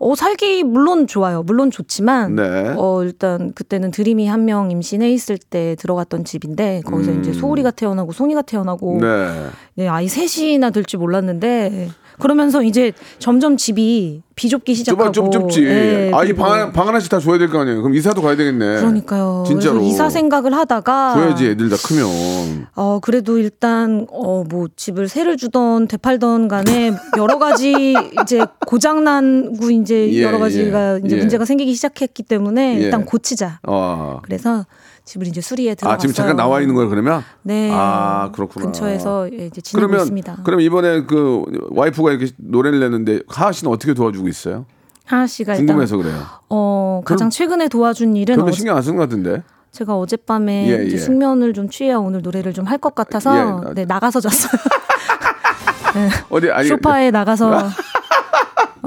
어, 0.00 0.14
살기 0.16 0.64
물론 0.64 1.06
좋아요. 1.06 1.44
물론 1.44 1.70
좋지만, 1.70 2.34
네. 2.34 2.74
어, 2.76 3.04
일단 3.04 3.52
그때는 3.54 3.92
드림이 3.92 4.26
한 4.26 4.44
명 4.44 4.72
임신해 4.72 5.08
있을 5.12 5.38
때 5.38 5.76
들어갔던 5.78 6.24
집인데, 6.24 6.82
거기서 6.84 7.12
이제 7.12 7.32
소울이가 7.32 7.70
태어나고 7.70 8.10
송이가 8.10 8.42
태어나고, 8.42 8.94
음. 8.96 8.98
네. 8.98 9.46
네, 9.76 9.88
아이 9.88 10.08
셋이나 10.08 10.70
될 10.70 10.84
줄 10.84 10.98
몰랐는데, 10.98 11.90
그러면서 12.22 12.62
이제 12.62 12.92
점점 13.18 13.56
집이 13.56 14.22
비좁기 14.34 14.74
시작하고. 14.74 15.12
좁아, 15.12 15.30
좁, 15.30 15.40
좁지. 15.42 15.64
예, 15.64 16.10
아이 16.14 16.32
방, 16.32 16.50
하나- 16.52 16.72
방 16.72 16.88
하나씩 16.88 17.10
다 17.10 17.18
줘야 17.20 17.36
될 17.38 17.48
거 17.50 17.60
아니에요. 17.60 17.82
그럼 17.82 17.94
이사도 17.94 18.22
가야 18.22 18.34
되겠네. 18.36 18.76
그러니까요. 18.76 19.44
진짜로. 19.46 19.82
이사 19.82 20.08
생각을 20.08 20.54
하다가 20.54 21.14
줘야지, 21.14 21.48
애들 21.48 21.68
다 21.68 21.76
크면. 21.76 22.66
어 22.74 22.98
그래도 23.02 23.38
일단 23.38 24.06
어 24.10 24.44
뭐 24.48 24.66
집을 24.74 25.08
세를 25.08 25.36
주던 25.36 25.86
되팔던 25.88 26.48
간에 26.48 26.92
여러 27.18 27.38
가지 27.38 27.72
이제 28.22 28.44
고장난고 28.66 29.70
이제 29.70 30.10
예, 30.12 30.22
여러 30.22 30.38
가지가 30.38 30.94
예, 30.96 31.00
이제 31.04 31.16
예. 31.16 31.20
문제가 31.20 31.44
생기기 31.44 31.74
시작했기 31.74 32.22
때문에 32.24 32.76
예. 32.78 32.80
일단 32.84 33.04
고치자. 33.04 33.60
어. 33.66 34.18
그래서 34.22 34.66
집을 35.04 35.26
이제 35.26 35.40
수리에 35.40 35.74
들어갔어요. 35.74 35.94
아, 35.94 35.98
지금 35.98 36.14
잠깐 36.14 36.36
나와 36.36 36.60
있는 36.60 36.74
거예요, 36.74 36.88
그러면? 36.88 37.22
네. 37.42 37.70
아, 37.72 38.30
그렇구나. 38.32 38.66
근처에서 38.66 39.28
예, 39.32 39.46
이제 39.46 39.60
지내고 39.60 39.88
그러면, 39.88 40.00
있습니다. 40.04 40.36
그럼 40.44 40.60
이번에 40.60 41.02
그 41.04 41.42
와이프가 41.70 42.12
이렇게 42.12 42.32
노래를 42.36 42.78
내는데 42.80 43.20
하하 43.28 43.50
씨는 43.52 43.72
어떻게 43.72 43.94
도와주고 43.94 44.28
있어요? 44.28 44.64
하하 45.04 45.26
씨가 45.26 45.54
일단 45.54 45.66
궁금해서 45.66 45.96
그래요. 45.96 46.22
어 46.48 47.02
가장 47.04 47.28
최근에 47.30 47.68
도와준 47.68 48.14
일은 48.16 48.36
별로 48.36 48.52
신경 48.52 48.76
안 48.76 48.82
쓰는 48.82 48.96
것 48.96 49.02
같은데. 49.02 49.42
제가 49.72 49.96
어젯밤에 49.96 50.68
예, 50.68 50.86
예. 50.86 50.96
숙면을 50.98 51.52
좀 51.54 51.68
취해야 51.68 51.96
오늘 51.96 52.20
노래를 52.22 52.52
좀 52.52 52.66
할 52.66 52.78
것 52.78 52.94
같아서 52.94 53.64
예. 53.70 53.74
네 53.74 53.84
나가서 53.86 54.20
잤어요. 54.20 54.52
어디, 56.30 56.50
아니. 56.50 56.68
소파에 56.68 57.10
나가서 57.10 57.68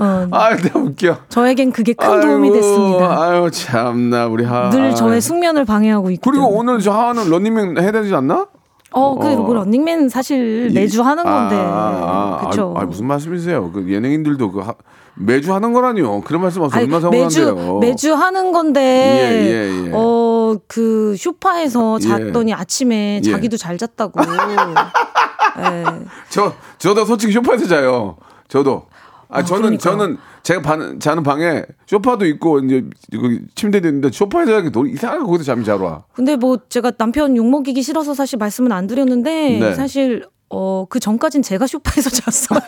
어, 0.05 0.27
아, 0.31 0.55
나 0.55 0.79
웃겨. 0.79 1.17
저에겐 1.29 1.71
그게 1.71 1.93
큰 1.93 2.21
도움이 2.21 2.47
아이고, 2.49 2.53
됐습니다. 2.55 3.21
아유, 3.23 3.49
참나, 3.51 4.27
우리 4.27 4.43
하. 4.45 4.69
늘. 4.69 4.93
저의 4.95 5.21
숙면을 5.21 5.65
방해하고 5.65 6.09
있기 6.11 6.21
그리고. 6.29 6.47
오늘 6.47 6.79
저 6.79 6.91
하하는 6.91 7.29
런닝맨 7.29 7.79
해야 7.79 7.91
되지 7.91 8.13
않나? 8.13 8.47
어, 8.91 9.15
그 9.19 9.27
어. 9.27 9.35
뭐 9.35 9.53
런닝맨 9.55 10.07
사실 10.09 10.71
매주 10.73 11.01
하는 11.01 11.23
건데. 11.23 11.55
아, 11.57 11.59
아, 11.59 12.37
그렇죠. 12.39 12.73
아, 12.77 12.81
아, 12.81 12.85
무슨 12.85 13.07
말씀이세요? 13.07 13.71
그 13.71 13.91
예능인들도 13.91 14.51
그 14.51 14.59
하- 14.61 14.73
매주 15.17 15.53
하는 15.53 15.73
거라니요. 15.73 16.21
그런 16.21 16.41
말씀 16.41 16.61
아니, 16.63 16.71
얼마나 16.83 17.01
서운한데요. 17.09 17.79
매주 17.79 18.13
하는 18.13 18.51
건데 18.51 18.81
예, 18.81 19.45
예, 19.51 19.87
예. 19.87 19.91
어 19.93 20.35
그 20.67 21.15
쇼파에서 21.17 21.97
예. 22.01 22.07
잤더니 22.07 22.53
아침에 22.53 23.19
예. 23.23 23.29
자기도 23.31 23.57
잘 23.57 23.77
잤다고. 23.77 24.21
예. 25.59 25.83
저 26.29 26.53
저도 26.77 27.03
솔직히 27.05 27.33
소파에서 27.33 27.67
자요. 27.67 28.15
저도. 28.47 28.83
아, 29.29 29.43
저는 29.43 29.61
그러니까요. 29.77 29.97
저는 29.97 30.17
제가 30.43 30.61
반, 30.61 30.99
자는 30.99 31.23
방에 31.23 31.63
소파도 31.87 32.25
있고 32.25 32.59
이제 32.59 32.83
그 33.11 33.39
침대도 33.55 33.87
있는데 33.87 34.09
소파에 34.11 34.45
자기 34.45 34.71
너무 34.71 34.87
이상하게 34.89 35.23
거기서 35.25 35.43
잠이 35.43 35.65
잘 35.65 35.79
와. 35.81 36.03
근데 36.13 36.35
뭐 36.35 36.57
제가 36.69 36.91
남편 36.91 37.35
욕 37.37 37.45
먹이기 37.49 37.81
싫어서 37.81 38.13
사실 38.13 38.37
말씀은 38.37 38.71
안 38.71 38.87
드렸는데 38.87 39.59
네. 39.59 39.73
사실 39.75 40.25
어 40.49 40.85
그 40.87 40.99
전까진 40.99 41.41
제가 41.41 41.65
쇼파에서 41.65 42.09
잤어요. 42.13 42.59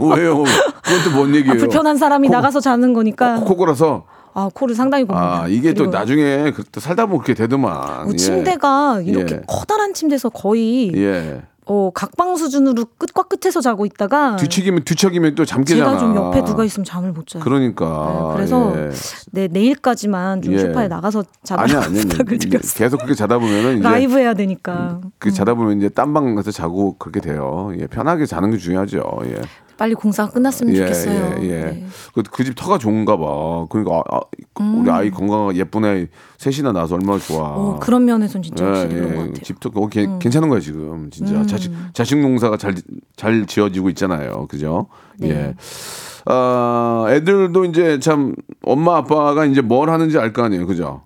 왜요? 0.00 0.44
그건 0.44 1.12
또뭔 1.12 1.34
얘기예요? 1.34 1.54
아, 1.54 1.58
불편한 1.58 1.96
사람이 1.96 2.28
코- 2.28 2.32
나가서 2.34 2.60
자는 2.60 2.94
거니까. 2.94 3.40
코코라서 3.40 4.06
아 4.32 4.48
코를 4.54 4.74
상당히 4.76 5.04
곱니다. 5.04 5.42
아 5.42 5.48
이게 5.48 5.74
또 5.74 5.86
나중에 5.86 6.52
그- 6.54 6.62
또 6.70 6.78
살다 6.80 7.06
보면 7.06 7.22
그렇게 7.24 7.34
되더만. 7.34 8.04
뭐 8.04 8.12
예. 8.12 8.16
침대가 8.16 9.00
이렇게 9.04 9.34
예. 9.36 9.40
커다란 9.48 9.92
침대에서 9.92 10.28
거의 10.28 10.92
예. 10.94 11.42
어, 11.68 11.90
각방 11.92 12.36
수준으로 12.36 12.84
끝과 12.96 13.24
끝에서 13.24 13.60
자고 13.60 13.86
있다가 13.86 14.36
뒤치기면 14.36 14.84
뒤척이면 14.84 15.34
또 15.34 15.44
잠 15.44 15.64
깨잖아. 15.64 15.90
제가 15.90 15.98
좀 15.98 16.14
옆에 16.16 16.44
누가 16.44 16.64
있으면 16.64 16.84
잠을 16.84 17.10
못 17.12 17.26
자요. 17.26 17.42
그러니까. 17.42 18.28
네, 18.30 18.34
그래서 18.36 18.72
예. 18.76 18.90
네, 19.32 19.48
내일까지만 19.50 20.42
좀 20.42 20.54
예. 20.54 20.58
쇼파에 20.58 20.86
나가서 20.88 21.24
자달라고. 21.42 21.90
부탁을 21.92 22.34
이제 22.34 22.48
드렸어요. 22.48 22.74
계속 22.78 22.98
그렇게 22.98 23.14
자다 23.14 23.38
보면은 23.38 23.80
라이브 23.80 24.16
해야 24.18 24.34
되니까 24.34 25.00
그 25.18 25.32
자다 25.32 25.54
보면 25.54 25.78
이제 25.78 25.88
딴방 25.88 26.36
가서 26.36 26.52
자고 26.52 26.96
그렇게 26.98 27.20
돼요. 27.20 27.72
예, 27.78 27.86
편하게 27.88 28.26
자는 28.26 28.50
게 28.52 28.58
중요하죠. 28.58 29.02
예. 29.24 29.40
빨리 29.76 29.94
공사가 29.94 30.30
끝났으면 30.32 30.74
예, 30.74 30.78
좋겠어요. 30.78 31.34
예, 31.42 31.44
예. 31.44 31.48
네. 31.64 31.86
그, 32.14 32.22
그집 32.22 32.54
터가 32.56 32.78
좋은가 32.78 33.16
봐. 33.16 33.66
그러니까 33.68 33.96
아, 34.10 34.16
아, 34.16 34.20
음. 34.60 34.80
우리 34.80 34.90
아이 34.90 35.10
건강하고 35.10 35.54
예쁜 35.54 35.84
애 35.84 36.06
셋이나 36.38 36.72
나서 36.72 36.94
얼마나 36.94 37.18
좋아. 37.18 37.42
어, 37.48 37.78
그런 37.80 38.04
면에서는 38.06 38.42
진짜 38.42 38.64
그런 38.64 38.74
것 38.88 38.88
같아요. 39.08 39.20
음. 39.24 39.34
집도 39.34 39.70
거기 39.70 40.00
괜- 40.00 40.18
괜찮은 40.18 40.48
거야 40.48 40.60
지금 40.60 41.10
진짜 41.10 41.44
자식 41.46 41.72
자식 41.92 42.18
농사가 42.20 42.56
잘 42.56 42.74
잘 43.16 43.46
지어지고 43.46 43.88
있잖아요, 43.90 44.46
그죠? 44.48 44.86
네. 45.18 45.28
예. 45.30 45.54
아 46.26 47.06
애들도 47.08 47.64
이제 47.66 47.98
참 48.00 48.34
엄마 48.62 48.96
아빠가 48.96 49.44
이제 49.44 49.60
뭘 49.60 49.90
하는지 49.90 50.18
알 50.18 50.32
거 50.32 50.42
아니에요, 50.42 50.66
그죠? 50.66 51.02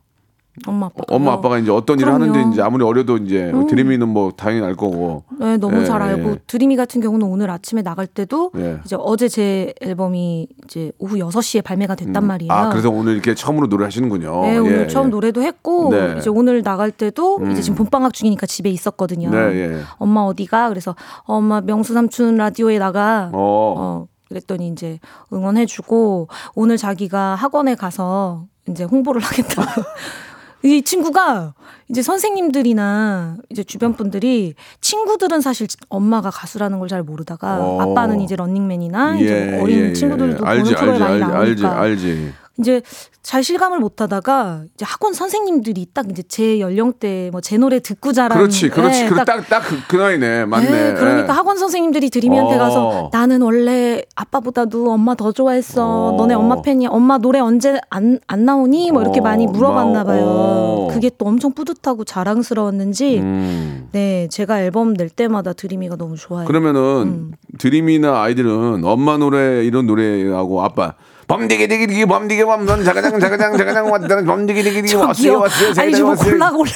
엄마 0.66 0.86
아빠. 0.86 1.02
엄마 1.08 1.32
아빠가 1.32 1.58
이제 1.58 1.70
어떤 1.70 1.98
일을 1.98 2.12
그럼요. 2.12 2.24
음. 2.24 2.30
하는지 2.34 2.52
이제 2.52 2.62
아무리 2.62 2.84
어려도 2.84 3.18
이제 3.18 3.52
드림이는 3.68 4.08
뭐 4.08 4.32
당연히 4.36 4.64
알 4.64 4.74
거고. 4.74 5.24
네, 5.38 5.56
너무 5.56 5.80
예, 5.80 5.84
잘 5.84 6.02
알고 6.02 6.30
예. 6.30 6.38
드림이 6.46 6.76
같은 6.76 7.00
경우는 7.00 7.26
오늘 7.26 7.50
아침에 7.50 7.82
나갈 7.82 8.06
때도 8.06 8.52
예. 8.56 8.80
이제 8.84 8.96
어제 8.98 9.28
제 9.28 9.72
앨범이 9.80 10.48
이제 10.64 10.92
오후 10.98 11.16
6시에 11.16 11.64
발매가 11.64 11.94
됐단 11.94 12.26
말이에요. 12.26 12.52
아 12.52 12.68
그래서 12.68 12.90
오늘 12.90 13.14
이렇게 13.14 13.34
처음으로 13.34 13.68
노래 13.68 13.84
하시는군요. 13.84 14.42
네, 14.42 14.58
오늘 14.58 14.82
예, 14.82 14.86
처음 14.86 15.06
예. 15.06 15.10
노래도 15.10 15.42
했고 15.42 15.90
네. 15.90 16.16
이제 16.18 16.30
오늘 16.30 16.62
나갈 16.62 16.90
때도 16.90 17.40
이제 17.50 17.62
지금 17.62 17.76
봄방학 17.76 18.12
중이니까 18.12 18.46
집에 18.46 18.70
있었거든요. 18.70 19.30
네, 19.30 19.38
예. 19.38 19.80
엄마 19.98 20.20
어디가? 20.22 20.68
그래서 20.68 20.94
어, 21.24 21.36
엄마 21.36 21.60
명수 21.60 21.94
삼촌 21.94 22.36
라디오에 22.36 22.78
나가. 22.78 23.30
어. 23.32 23.74
어, 23.78 24.06
그랬더니 24.28 24.68
이제 24.68 24.98
응원해주고 25.32 26.28
오늘 26.54 26.76
자기가 26.76 27.34
학원에 27.34 27.74
가서 27.74 28.44
이제 28.68 28.84
홍보를 28.84 29.20
하겠다고. 29.20 29.82
이 30.62 30.82
친구가 30.82 31.54
이제 31.88 32.02
선생님들이나 32.02 33.38
이제 33.48 33.64
주변 33.64 33.94
분들이 33.94 34.54
친구들은 34.80 35.40
사실 35.40 35.66
엄마가 35.88 36.30
가수라는 36.30 36.78
걸 36.78 36.90
잘 36.90 37.02
모르다가 37.04 37.58
어. 37.60 37.80
아빠는 37.80 38.20
이제 38.20 38.34
런닝맨이나 38.34 39.16
이제 39.16 39.52
예, 39.54 39.60
어린 39.60 39.78
예, 39.78 39.88
예. 39.90 39.92
친구들도 39.92 40.44
알지, 40.44 40.74
보는 40.74 40.76
프로에 40.76 40.92
알지, 40.92 41.24
많이 41.24 41.36
알지, 41.36 41.62
나오니까 41.62 41.80
알지, 41.80 42.06
알지. 42.06 42.32
이제 42.58 42.82
잘 43.22 43.42
실감을 43.44 43.78
못 43.78 44.00
하다가 44.00 44.64
이제 44.74 44.84
학원 44.86 45.12
선생님들이 45.14 45.86
딱 45.94 46.10
이제 46.10 46.22
제 46.26 46.58
연령대 46.60 47.30
뭐 47.32 47.40
제 47.40 47.56
노래 47.58 47.80
듣고 47.80 48.12
자란 48.12 48.36
그렇지, 48.38 48.68
그렇지. 48.68 49.04
예, 49.04 49.08
그딱 49.08 49.44
그, 49.64 49.76
그 49.88 49.96
나이네, 49.96 50.44
맞네. 50.44 50.70
네, 50.70 50.94
그러니까 50.94 51.32
예. 51.32 51.36
학원 51.36 51.56
선생님들이 51.56 52.10
드림이한테 52.10 52.54
어. 52.54 52.58
가서 52.58 53.10
나는 53.12 53.42
원래 53.42 54.02
아빠보다도 54.14 54.90
엄마 54.92 55.14
더 55.14 55.32
좋아했어. 55.32 56.08
어. 56.10 56.16
너네 56.16 56.34
엄마 56.34 56.60
팬이야. 56.62 56.88
엄마 56.90 57.18
노래 57.18 57.40
언제 57.40 57.80
안, 57.90 58.20
안 58.26 58.44
나오니? 58.44 58.92
뭐 58.92 59.02
이렇게 59.02 59.20
어, 59.20 59.22
많이 59.22 59.46
물어봤나 59.46 60.04
봐요. 60.04 60.24
어. 60.24 60.88
그게 60.92 61.10
또 61.16 61.26
엄청 61.26 61.52
뿌듯하고 61.52 62.04
자랑스러웠는지 62.04 63.18
음. 63.18 63.88
네, 63.92 64.28
제가 64.30 64.60
앨범 64.62 64.94
낼 64.94 65.08
때마다 65.08 65.52
드림이가 65.52 65.96
너무 65.96 66.16
좋아요. 66.16 66.46
그러면은 66.46 66.80
음. 66.80 67.32
드림이나 67.58 68.22
아이들은 68.22 68.84
엄마 68.84 69.16
노래 69.16 69.64
이런 69.64 69.86
노래하고 69.86 70.62
아빠 70.62 70.94
범디기 71.30 71.68
디기 71.68 71.86
디기 71.86 72.06
범디기 72.06 72.44
범선 72.44 72.82
자가장 72.84 73.20
자가장 73.20 73.56
자가장 73.56 73.88
왔다는 73.88 74.26
범디기 74.26 74.64
디기 74.64 74.82
디기 74.82 74.94
왔어요 74.96 75.14
저기요. 75.14 75.38
왔어요 75.38 75.66
아니 75.68 75.74
자기장 75.74 75.98
좀 76.00 76.08
왔어요 76.08 76.30
골라 76.32 76.50
골라. 76.50 76.72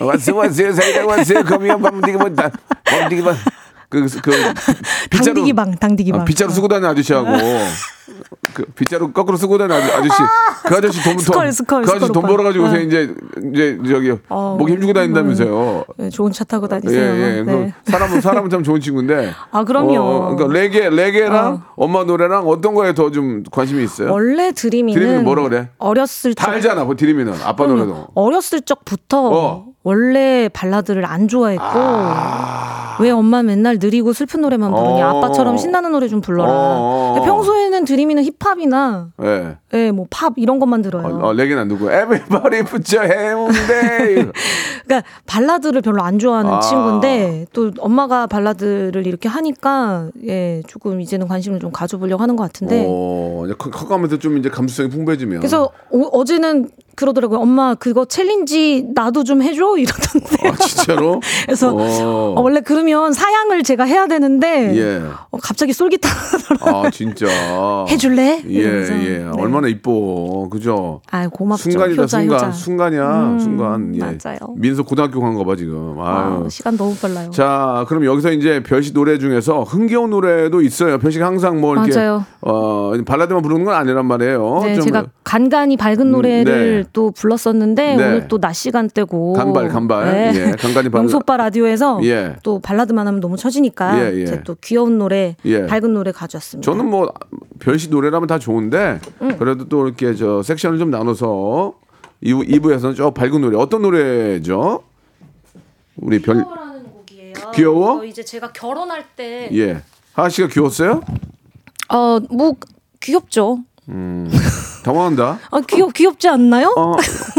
어, 0.00 0.04
왔어요 0.06 0.36
왔어요 0.36 0.72
자기장 0.74 1.06
왔어요 1.06 1.44
거미야 1.44 1.76
범디기 1.76 2.16
뭐다 2.16 2.50
범디기 2.84 3.22
뭐 3.22 3.32
그 4.00 4.06
그 4.22 4.30
빗자루 5.10 5.34
당디기 5.34 5.52
방, 5.52 5.74
당디기 5.76 6.12
방. 6.12 6.20
아, 6.22 6.24
빗자루 6.24 6.50
쓰고 6.50 6.66
다니는 6.68 6.88
아저씨하고 6.88 7.28
그 8.54 8.64
빗자루 8.74 9.12
거꾸로 9.12 9.36
쓰고 9.36 9.58
다니는 9.58 9.76
아저- 9.76 9.92
아저씨 9.98 10.22
그 10.64 10.76
아저씨 10.76 11.02
돈, 11.02 11.18
스컬, 11.18 11.42
돈, 11.44 11.52
스컬, 11.52 11.82
그 11.82 11.90
아저씨 11.92 12.12
돈 12.12 12.16
오빠. 12.24 12.28
벌어가지고서 12.28 12.74
네. 12.76 12.82
이제 12.84 13.14
이제 13.52 13.78
저기 13.88 14.14
어, 14.28 14.56
목에 14.58 14.72
힘주고 14.74 14.92
다닌다면서요 14.92 15.84
네, 15.98 16.10
좋은 16.10 16.32
차 16.32 16.44
타고 16.44 16.66
예, 16.66 16.68
다니세요. 16.68 17.02
예. 17.02 17.42
네. 17.42 17.74
그 17.84 17.90
사람은 17.90 18.20
사람은 18.20 18.50
참 18.50 18.62
좋은 18.62 18.80
친구인데. 18.80 19.32
아, 19.50 19.64
그럼요. 19.64 19.98
어, 20.00 20.34
그러니까 20.36 20.58
레게 20.58 20.88
레게랑 20.90 21.62
엄마 21.76 22.04
노래랑 22.04 22.46
어떤 22.48 22.74
거에 22.74 22.94
더 22.94 23.10
좀 23.10 23.42
관심이 23.50 23.84
있어요? 23.84 24.10
원래 24.10 24.52
드림이는 24.52 24.98
드림이는 24.98 25.24
뭐라 25.24 25.42
그래? 25.42 25.68
어렸을 25.78 26.34
다적 26.34 26.54
알잖아. 26.54 26.84
뭐 26.84 26.96
드림이는 26.96 27.34
아빠. 27.44 27.66
노래도. 27.66 28.06
어렸을 28.14 28.62
적부터 28.62 29.28
어. 29.32 29.66
원래 29.82 30.48
발라드를 30.52 31.04
안 31.04 31.28
좋아했고 31.28 31.62
아. 31.64 32.81
왜 33.00 33.10
엄마 33.10 33.42
맨날 33.42 33.78
느리고 33.80 34.12
슬픈 34.12 34.40
노래만 34.42 34.70
부르냐? 34.74 35.12
어. 35.12 35.18
아빠처럼 35.18 35.56
신나는 35.58 35.92
노래 35.92 36.08
좀 36.08 36.20
불러라. 36.20 36.50
어. 36.52 37.12
근데 37.14 37.26
평소에는 37.26 37.84
드림이는 37.84 38.24
힙합이나 38.24 39.08
예. 39.22 39.56
예, 39.74 39.90
뭐 39.90 40.15
팝 40.15 40.34
이런 40.36 40.58
것만 40.58 40.82
들어요. 40.82 41.06
어, 41.06 41.28
어, 41.28 41.32
레게는 41.32 41.62
안 41.62 41.68
듣고 41.68 41.86
Everybody 41.90 42.64
put 42.64 42.96
your 42.96 43.12
해운대. 43.12 44.30
그러니까 44.84 45.08
발라드를 45.26 45.80
별로 45.80 46.02
안 46.02 46.18
좋아하는 46.18 46.50
아. 46.50 46.60
친구인데 46.60 47.46
또 47.52 47.70
엄마가 47.78 48.26
발라드를 48.26 49.06
이렇게 49.06 49.28
하니까 49.28 50.08
예, 50.26 50.62
조금 50.66 51.00
이제는 51.00 51.28
관심을 51.28 51.60
좀 51.60 51.70
가져보려고 51.72 52.22
하는 52.22 52.36
것 52.36 52.42
같은데. 52.44 52.84
어, 52.88 53.42
이제 53.46 53.54
커- 53.56 53.70
커가면서 53.70 54.18
좀 54.18 54.36
이제 54.38 54.48
감수성이 54.50 54.88
풍부해지면. 54.90 55.38
그래서 55.40 55.70
어, 55.90 56.24
쟤는 56.24 56.68
그러더라고요. 57.02 57.40
엄마 57.40 57.74
그거 57.74 58.04
challenge 58.04 58.86
나도 58.94 59.24
좀 59.24 59.42
해줘 59.42 59.76
이러던데. 59.78 60.48
아, 60.48 60.54
진짜로? 60.56 61.20
그래서 61.46 61.74
어. 61.74 62.34
어, 62.36 62.40
원래 62.40 62.60
그러면 62.60 63.12
사양을 63.12 63.62
제가 63.64 63.84
해야 63.84 64.06
되는데 64.06 64.76
예. 64.76 65.02
어, 65.30 65.38
갑자기 65.42 65.72
솔깃하더라고요. 65.72 66.86
아, 66.86 66.90
진짜. 66.90 67.26
해줄래? 67.88 68.42
예, 68.48 68.52
이러면서. 68.52 68.92
예. 69.04 69.18
네. 69.18 69.30
얼마나 69.36 69.66
이뻐. 69.68 70.48
그죠? 70.50 71.00
아 71.10 71.26
고맙죠. 71.28 71.70
순간이다, 71.70 72.02
효자, 72.02 72.18
순간. 72.20 72.36
효자. 72.38 72.52
순간이야, 72.52 73.20
음, 73.22 73.38
순간. 73.40 73.94
예. 73.96 73.98
맞아요. 74.00 74.38
민서 74.56 74.82
고등학교 74.84 75.20
간 75.20 75.34
거 75.34 75.44
봐, 75.44 75.56
지금. 75.56 75.96
아유. 76.00 76.44
아, 76.44 76.48
시간 76.48 76.76
너무 76.76 76.94
빨라요. 76.96 77.30
자, 77.30 77.84
그럼 77.88 78.04
여기서 78.04 78.32
이제 78.32 78.62
별씨 78.62 78.92
노래 78.92 79.18
중에서 79.18 79.62
흥겨운 79.62 80.10
노래도 80.10 80.60
있어요. 80.62 80.98
별씨가 80.98 81.26
항상 81.26 81.60
뭐 81.60 81.74
이렇게 81.74 81.94
맞아요. 81.94 82.24
어, 82.42 82.92
발라드만 83.04 83.42
부르는 83.42 83.64
건 83.64 83.74
아니란 83.74 84.06
말이에요. 84.06 84.60
네, 84.62 84.74
좀 84.74 84.84
제가 84.84 85.06
간간히 85.24 85.76
밝은 85.76 85.98
네. 85.98 86.04
노래를 86.04 86.84
또 86.92 87.10
불렀었는데 87.10 87.96
네. 87.96 88.04
오늘 88.06 88.28
또 88.28 88.38
낮 88.38 88.52
시간대고 88.54 89.32
간발, 89.34 89.68
간발. 89.68 90.04
네. 90.12 90.32
예, 90.34 90.50
간간히 90.52 90.88
밝은- 90.88 90.92
명소 90.92 91.18
오빠 91.18 91.36
라디오에서 91.36 92.00
예. 92.04 92.36
또 92.42 92.58
발라드만 92.58 93.06
하면 93.06 93.20
너무 93.20 93.36
처지니까 93.36 93.98
예, 94.00 94.20
예. 94.26 94.42
또 94.44 94.56
귀여운 94.60 94.98
노래, 94.98 95.36
예. 95.44 95.66
밝은 95.66 95.92
노래 95.94 96.12
가져왔습니다. 96.12 96.70
저는 96.70 96.88
뭐 96.90 97.12
별씨 97.60 97.88
노래라면 97.90 98.26
다 98.26 98.38
좋은데 98.38 99.00
음. 99.20 99.36
그래도 99.38 99.68
또 99.68 99.86
이렇게 99.86 100.14
저 100.14 100.42
섹션을 100.42 100.78
좀 100.78 100.90
나눠서 100.90 101.74
2부, 102.22 102.48
2부에서는 102.48 102.94
좀 102.96 103.12
밝은 103.14 103.40
노래 103.40 103.56
어떤 103.56 103.82
노래죠? 103.82 104.82
우리 105.96 106.20
별 106.22 106.36
라는 106.38 106.84
곡이에요. 106.84 107.34
귀여워? 107.54 107.94
이거 107.96 108.04
이제 108.04 108.24
제가 108.24 108.52
결혼할 108.52 109.04
때 109.16 109.48
예. 109.52 109.82
하하 110.14 110.28
씨가 110.28 110.48
귀여웠어요? 110.48 111.02
어, 111.92 112.18
뭐 112.30 112.54
귀엽죠. 113.00 113.58
당황한다. 114.84 115.38
아, 115.50 115.60
귀엽 115.68 115.92
귀엽지 115.92 116.28
않나요? 116.28 116.72
어, 116.76 116.92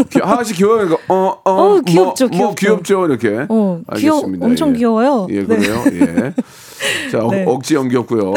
귀- 0.09 0.19
하하 0.19 0.43
씨 0.43 0.53
귀여워요. 0.53 0.87
그러니까 0.87 1.13
어, 1.13 1.37
어, 1.45 1.51
어, 1.51 1.81
귀엽죠, 1.81 2.27
뭐, 2.27 2.37
뭐 2.37 2.55
귀엽죠. 2.55 2.55
귀엽죠, 2.55 3.05
이렇게. 3.05 3.45
어, 3.49 3.81
귀여 3.97 4.13
알겠습니다. 4.15 4.45
엄청 4.45 4.69
예. 4.69 4.77
귀여워요. 4.77 5.27
예, 5.29 5.39
네. 5.43 5.45
그래요. 5.45 5.83
예. 5.93 6.33
자, 7.11 7.19
네. 7.31 7.45
억, 7.47 7.63
지 7.63 7.75
연기였고요. 7.75 8.33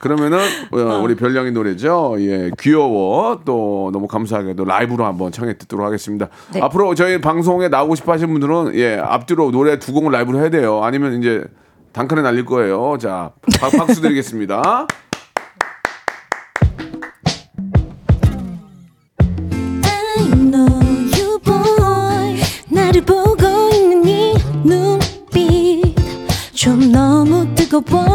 그러면은 0.00 0.38
어, 0.72 1.00
우리 1.02 1.14
별량이 1.14 1.50
노래죠. 1.52 2.16
예, 2.18 2.50
귀여워. 2.58 3.40
또 3.44 3.90
너무 3.92 4.06
감사하게도 4.06 4.64
라이브로 4.64 5.04
한번 5.04 5.30
청해 5.32 5.58
듣도록 5.58 5.84
하겠습니다. 5.86 6.28
네. 6.54 6.60
앞으로 6.62 6.94
저희 6.94 7.20
방송에 7.20 7.68
나오고 7.68 7.94
싶어 7.96 8.12
하시는 8.12 8.30
분들은 8.32 8.72
예, 8.76 8.96
앞뒤로 8.96 9.50
노래 9.50 9.78
두 9.78 9.92
곡을 9.92 10.10
라이브로 10.12 10.38
해야 10.40 10.48
돼요. 10.50 10.82
아니면 10.82 11.18
이제 11.18 11.44
단칸에 11.92 12.22
날릴 12.22 12.44
거예요. 12.46 12.96
자, 12.98 13.32
박- 13.60 13.72
박수 13.72 14.00
드리겠습니다. 14.00 14.86
너 27.88 28.09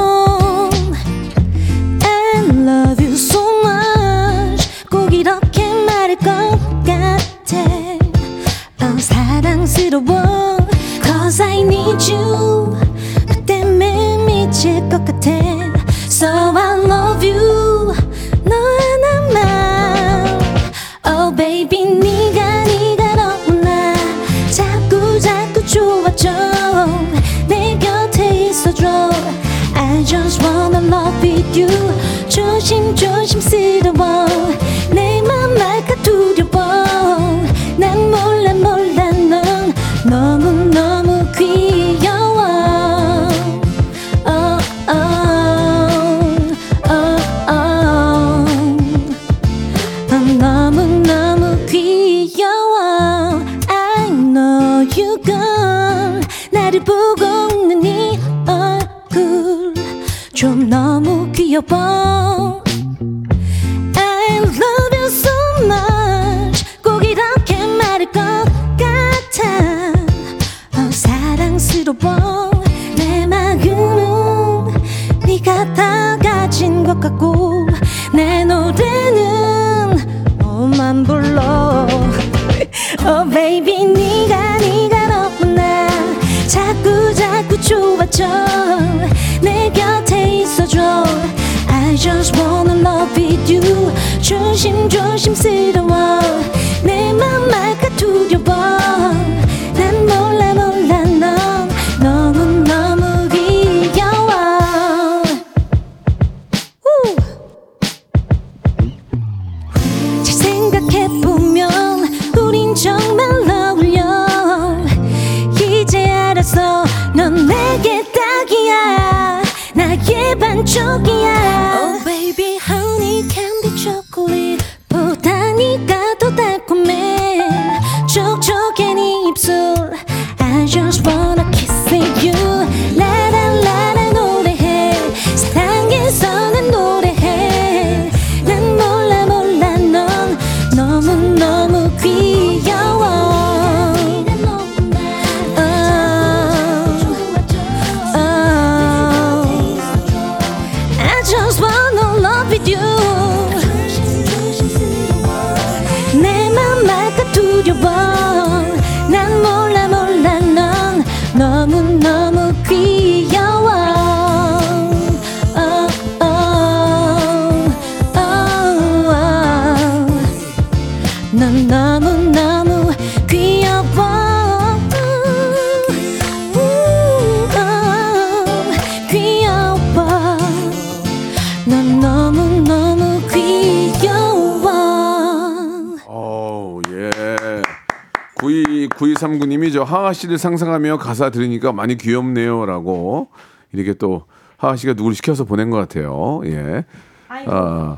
하하 189.86 190.11
씨를 190.11 190.38
상상하며 190.38 190.97
가사 190.97 191.29
들으니까 191.29 191.71
많이 191.71 191.95
귀엽네요라고 191.97 193.29
이렇게 193.71 193.93
또 193.93 194.25
하하 194.57 194.75
씨가 194.75 194.93
누구를 194.93 195.15
시켜서 195.15 195.45
보낸 195.45 195.69
것 195.69 195.77
같아요. 195.77 196.41
예. 196.45 196.83
아, 197.27 197.97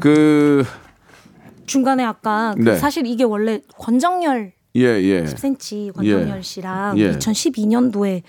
그, 0.00 0.64
중간에 1.66 2.04
아까 2.04 2.54
그 2.56 2.62
네. 2.62 2.76
사실 2.76 3.06
이게 3.06 3.22
원래 3.22 3.60
권정열 3.78 4.52
예, 4.76 4.82
예. 4.82 5.24
10cm 5.24 5.94
권정열 5.94 6.38
예. 6.38 6.42
씨랑 6.42 6.98
예. 6.98 7.12
2012년도에 7.12 8.22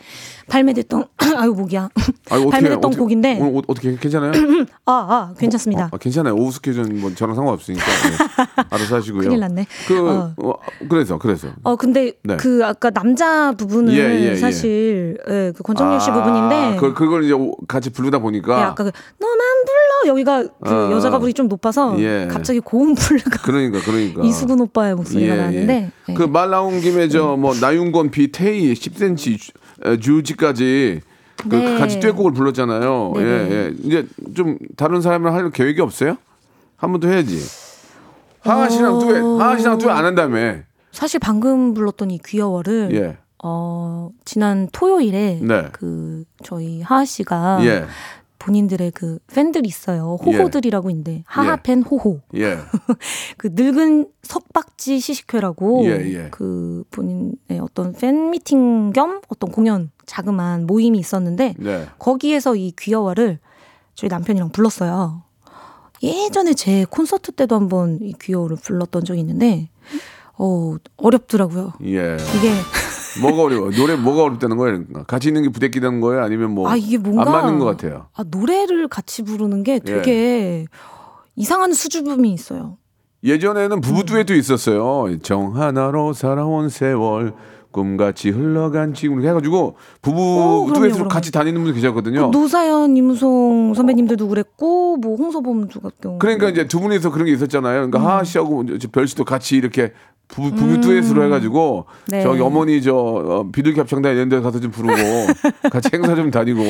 발매됐던 0.50 1.06
아유 1.38 1.54
목이야 1.54 1.90
아유, 2.32 2.50
발매됐던 2.50 2.80
어떻게, 2.86 2.98
곡인데 2.98 3.38
오늘 3.40 3.58
어- 3.58 3.62
어떻게 3.68 3.96
괜찮아요? 3.96 4.32
아, 4.86 4.92
아 4.92 5.34
괜찮습니다. 5.38 5.90
아, 5.92 5.98
괜찮아요. 5.98 6.34
오후 6.36 6.52
스케줄은 6.52 7.00
뭐 7.00 7.14
저랑 7.14 7.36
상관없으니까 7.36 7.84
예. 7.84 8.64
알아서 8.72 8.96
하시고요. 8.96 9.24
큰일 9.30 9.40
났네. 9.40 9.68
그 9.88 10.10
어. 10.10 10.34
어, 10.38 10.54
그래서 10.90 11.20
그래서 11.20 11.50
어 11.64 11.76
근데 11.76 12.14
네. 12.24 12.38
그 12.38 12.66
아까 12.66 12.90
남자 12.90 13.52
부분은 13.52 13.94
예, 13.94 14.00
예, 14.00 14.30
예. 14.32 14.36
사실 14.36 15.18
예, 15.30 15.54
그 15.56 15.62
권정열 15.64 16.00
씨 16.02 16.10
아, 16.10 16.14
부분인데 16.14 16.78
그 16.80 16.94
그걸 16.94 17.24
이제 17.24 17.34
오- 17.34 17.56
같이 17.68 17.92
부르다 17.92 18.18
보니까 18.20 18.58
예, 18.60 18.64
아까 18.64 18.84
그 18.84 18.92
너만 19.20 19.51
여기가 20.08 20.44
그 20.44 20.70
아. 20.70 20.92
여자 20.92 21.10
가 21.10 21.20
불이 21.20 21.34
좀 21.34 21.48
높아서 21.48 22.00
예. 22.00 22.28
갑자기 22.30 22.60
고음 22.60 22.96
불가 22.96 23.30
그러니까 23.44 23.80
그러니까 23.82 24.24
이수근 24.24 24.60
오빠의 24.62 24.96
목소리가 24.96 25.36
나는데 25.36 25.92
예. 26.10 26.14
그말 26.14 26.50
나온 26.50 26.80
김에 26.82 27.08
저 27.08 27.36
뭐 27.38 27.54
나윤건 27.54 28.12
비 28.12 28.32
테이 28.32 28.74
10cm 28.74 29.38
주, 29.40 29.52
에, 29.86 29.98
주지까지 29.98 31.02
그 31.50 31.56
네. 31.56 31.78
같이 31.80 32.00
듀엣곡을 32.00 32.34
불렀잖아요. 32.34 33.14
네네. 33.16 33.28
예, 33.28 33.52
예. 33.52 33.74
이제 33.84 34.08
좀 34.36 34.58
다른 34.78 35.02
사람이랑 35.02 35.34
할 35.34 35.50
계획이 35.50 35.82
없어요? 35.82 36.18
한 36.78 36.92
번 36.92 37.00
더 37.00 37.08
해야지. 37.08 37.40
하하 38.42 38.70
씨랑 38.70 39.00
듀엣, 39.00 39.24
하하 39.40 39.58
씨랑 39.58 39.78
듀엣 39.80 39.90
안 39.92 40.06
한다며. 40.06 40.56
사실 40.92 41.20
방금 41.20 41.74
불렀던 41.74 42.12
이 42.12 42.20
귀여워를 42.26 42.90
예. 42.94 43.18
어 43.44 44.10
지난 44.26 44.68
토요일에 44.72 45.40
네. 45.42 45.66
그 45.72 46.24
저희 46.44 46.82
하하 46.82 47.06
씨가 47.06 47.60
예. 47.66 47.86
본인들의 48.42 48.92
그 48.92 49.20
팬들이 49.32 49.68
있어요. 49.70 50.18
호호들이라고 50.24 50.90
있는데 50.90 51.24
하하 51.28 51.54
예. 51.54 51.58
팬 51.62 51.84
호호. 51.84 52.22
예. 52.36 52.58
그 53.38 53.50
늙은 53.54 54.08
석박지 54.24 55.00
시식회라고 55.00 55.86
예, 55.86 55.92
예. 56.12 56.28
그 56.32 56.84
본인의 56.90 57.60
어떤 57.62 57.94
팬 57.94 58.32
미팅 58.32 58.92
겸 58.94 59.22
어떤 59.28 59.52
공연 59.52 59.92
자그마한 60.08 60.66
모임이 60.66 60.98
있었는데 60.98 61.54
네. 61.60 61.86
거기에서 62.00 62.56
이 62.56 62.74
귀여워를 62.78 63.38
저희 63.94 64.10
남편이랑 64.10 64.50
불렀어요. 64.50 65.22
예전에 66.02 66.56
제 66.56 66.86
콘서트 66.90 67.32
때도 67.34 67.56
한번 67.56 68.00
이 68.02 68.14
귀여워를 68.20 68.58
불렀던 68.58 69.06
적이 69.06 69.20
있는데 69.20 69.70
어 70.40 70.78
어렵더라고요. 70.98 71.74
예. 71.84 72.18
이게 72.38 72.52
뭐가 73.20 73.44
어려워? 73.44 73.72
노래 73.72 73.96
뭐가 73.96 74.24
어렵다는 74.24 74.58
거예요? 74.58 74.84
같이 75.08 75.28
있는 75.30 75.44
게 75.44 75.50
부대끼다는 75.50 76.00
거예요? 76.02 76.24
아니면 76.24 76.52
뭐 76.52 76.70
아 76.70 76.76
이게 76.78 76.98
뭔가 76.98 77.24
안 77.24 77.32
맞는 77.32 77.60
것 77.60 77.66
같아요. 77.66 78.08
아 78.14 78.24
노래를 78.26 78.88
같이 78.88 79.24
부르는 79.24 79.64
게 79.64 79.80
되게 79.80 80.66
이상한 81.36 81.74
수줍음이 81.74 82.32
있어요. 82.32 82.78
예전에는 83.24 83.82
부부 83.82 84.06
듀엣도 84.06 84.34
있었어요. 84.36 85.18
정 85.22 85.56
하나로 85.56 86.14
살아온 86.14 86.70
세월 86.70 87.34
꿈같이 87.72 88.30
흘러간 88.30 88.94
지금 88.94 89.16
이렇게 89.16 89.30
해가지고 89.30 89.76
부부 90.02 90.72
듀엣으로. 90.76 91.08
같이 91.08 91.32
다니는 91.32 91.62
분들 91.62 91.74
계셨거든요. 91.76 92.30
노사연, 92.32 92.96
임송 92.98 93.74
선배님들도 93.74 94.28
그랬고 94.28 94.98
뭐 94.98 95.16
홍서범 95.16 95.70
주 95.70 95.80
같은 95.80 96.20
그러니까 96.20 96.50
이제 96.50 96.68
두 96.68 96.80
분이서 96.80 97.12
그런 97.12 97.26
게 97.28 97.34
있었잖아요. 97.34 97.84
음. 97.86 97.92
그러니까 97.92 98.12
하하 98.12 98.24
씨하고 98.24 98.66
별 98.92 99.08
씨도 99.08 99.26
같이 99.26 99.56
이렇게 99.56 99.94
부부, 100.28 100.56
부부 100.56 100.80
듀엣으로 100.80 101.26
해가지고 101.26 101.86
네. 102.08 102.24
저기 102.24 102.40
어머니 102.42 102.82
저 102.82 102.96
어, 102.96 103.50
비둘기 103.52 103.80
합창단 103.82 104.14
이런 104.16 104.30
데 104.30 104.40
가서 104.40 104.60
좀 104.62 104.72
부르고 104.72 104.94
같이 105.70 105.90
행사 105.94 106.16
좀 106.16 106.32
다니고 106.32 106.62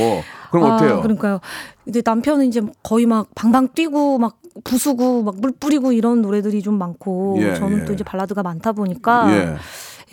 그럼 0.49 0.66
아, 0.66 0.76
어때요? 0.76 1.02
그러니까요. 1.02 1.39
이제 1.86 2.02
남편은 2.04 2.45
이제 2.47 2.62
거의 2.82 3.06
막 3.06 3.28
방방 3.36 3.70
뛰고 3.76 4.18
막 4.18 4.38
부수고 4.64 5.24
막 5.24 5.36
물 5.38 5.52
뿌리고 5.58 5.91
이런 5.93 6.22
노래들이 6.22 6.62
좀 6.62 6.78
많고 6.78 7.38
예, 7.39 7.54
저는 7.56 7.82
예. 7.82 7.86
또 7.86 7.93
이제 7.93 8.04
발라드가 8.04 8.43
많다 8.43 8.74
보니까 8.74 9.32
예. 9.32 9.56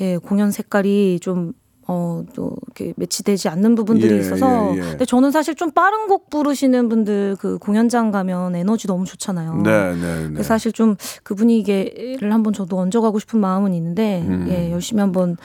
예, 0.00 0.16
공연 0.16 0.50
색깔이 0.50 1.20
좀 1.20 1.52
어, 1.90 2.22
또 2.34 2.52
이렇게 2.66 2.92
매치되지 2.96 3.48
않는 3.48 3.74
부분들이 3.74 4.14
예, 4.14 4.18
있어서. 4.18 4.74
예, 4.74 4.78
예. 4.78 4.82
근데 4.82 5.04
저는 5.06 5.30
사실 5.30 5.54
좀 5.54 5.70
빠른 5.70 6.06
곡 6.06 6.28
부르시는 6.28 6.90
분들 6.90 7.36
그 7.40 7.56
공연장 7.56 8.10
가면 8.10 8.54
에너지 8.56 8.86
너무 8.86 9.06
좋잖아요. 9.06 9.62
네, 9.62 9.94
네, 9.94 10.22
네. 10.24 10.28
그래서 10.34 10.48
사실 10.48 10.72
좀 10.72 10.96
그 11.22 11.34
분위기를 11.34 12.32
한번 12.32 12.52
저도 12.52 12.78
얹어가고 12.78 13.18
싶은 13.18 13.40
마음은 13.40 13.72
있는데, 13.74 14.22
예, 14.48 14.70
열심히 14.70 15.00
한번 15.00 15.36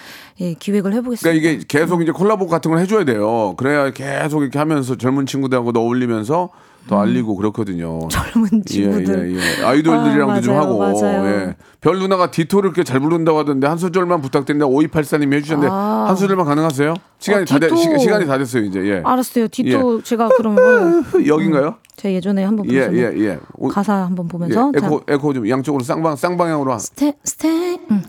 예, 0.41 0.53
기획을 0.53 0.93
해보겠습니다. 0.93 1.29
음. 1.29 1.39
그러니까 1.39 1.49
이게 1.49 1.65
계속 1.67 2.01
이제 2.01 2.11
콜라보 2.11 2.47
같은 2.47 2.71
걸 2.71 2.79
해줘야 2.79 3.05
돼요. 3.05 3.53
그래야 3.55 3.91
계속 3.91 4.41
이렇게 4.41 4.59
하면서 4.59 4.97
젊은 4.97 5.25
친구들하고도 5.25 5.79
어울리면서 5.79 6.49
더 6.87 6.99
알리고 6.99 7.35
그렇거든요. 7.37 7.99
음. 8.03 8.09
젊은 8.09 8.63
친구들. 8.65 9.31
예, 9.31 9.35
예, 9.35 9.61
예. 9.61 9.65
아이돌들이랑도 9.65 10.33
아, 10.33 10.41
좀 10.41 10.55
하고. 10.57 10.77
맞아요. 10.79 11.25
예. 11.27 11.55
별 11.79 11.99
누나가 11.99 12.29
디토를 12.29 12.69
이렇게 12.69 12.83
잘 12.83 12.99
부른다고 12.99 13.39
하던데 13.39 13.67
한 13.67 13.77
소절만 13.77 14.21
부탁드린다. 14.21 14.65
5284님이 14.65 15.33
해주셨는데 15.35 15.69
아. 15.71 16.05
한 16.09 16.15
소절만 16.15 16.45
가능하세요? 16.45 16.93
시간이 17.19 17.43
어, 17.43 17.45
다 17.45 17.59
돼, 17.59 17.67
Ditto. 17.67 17.77
시, 17.77 17.99
시간이 17.99 18.25
다 18.25 18.37
됐어요 18.37 18.63
이제. 18.63 18.79
예. 18.85 19.01
알았어요. 19.03 19.47
Ditto 19.47 20.01
제가 20.03 20.29
그러면 20.37 21.05
여긴가요? 21.25 21.75
제가 21.95 22.13
예전에 22.15 22.43
한번 22.43 22.69
예, 22.69 22.89
예, 22.91 23.13
예. 23.17 23.39
오, 23.55 23.69
가사 23.69 23.93
한번 23.93 24.25
예. 24.25 24.29
보면서 24.29 24.71
자, 24.73 24.85
에코, 24.85 25.01
에코 25.07 25.33
좀 25.33 25.47
양쪽으로 25.49 25.83
쌍방 25.83 26.15
쌍방향으로. 26.15 26.71
하- 26.73 26.75
Stay, 26.77 27.13
stay, 27.25 27.77
mm. 27.89 28.03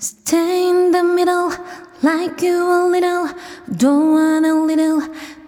stay 0.00 0.68
in 0.68 0.90
the 0.92 1.04
middle, 1.04 1.50
like 2.04 2.46
you 2.46 2.54
a 2.54 2.86
little, 2.88 3.26
don't 3.76 4.12
want 4.14 4.46
no 4.46 4.52
riddle. 4.52 5.00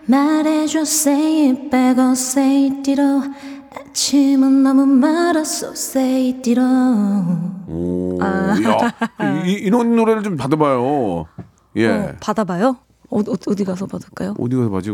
말해줘, 0.06 0.80
say 0.82 1.50
it 1.50 1.70
back 1.70 1.98
oh 2.02 2.12
say 2.12 2.66
it 2.66 2.82
ditto. 2.82 3.22
아침은 3.74 4.62
너무 4.62 4.86
멀어 4.86 5.51
so 5.51 5.72
say 5.72 6.28
it 6.30 6.42
ditto. 6.42 6.62
오, 7.66 8.18
야, 8.22 8.54
이, 9.44 9.50
이- 9.50 9.52
이런 9.54 9.96
노래를 9.96 10.22
좀 10.22 10.36
받아봐요. 10.36 11.26
예. 11.76 11.88
어, 11.88 12.12
받아봐요. 12.20 12.76
어, 13.10 13.18
어, 13.20 13.34
어디 13.46 13.64
가서 13.64 13.86
받을까요? 13.86 14.34
어디 14.38 14.56
가서 14.56 14.70
봐지? 14.70 14.90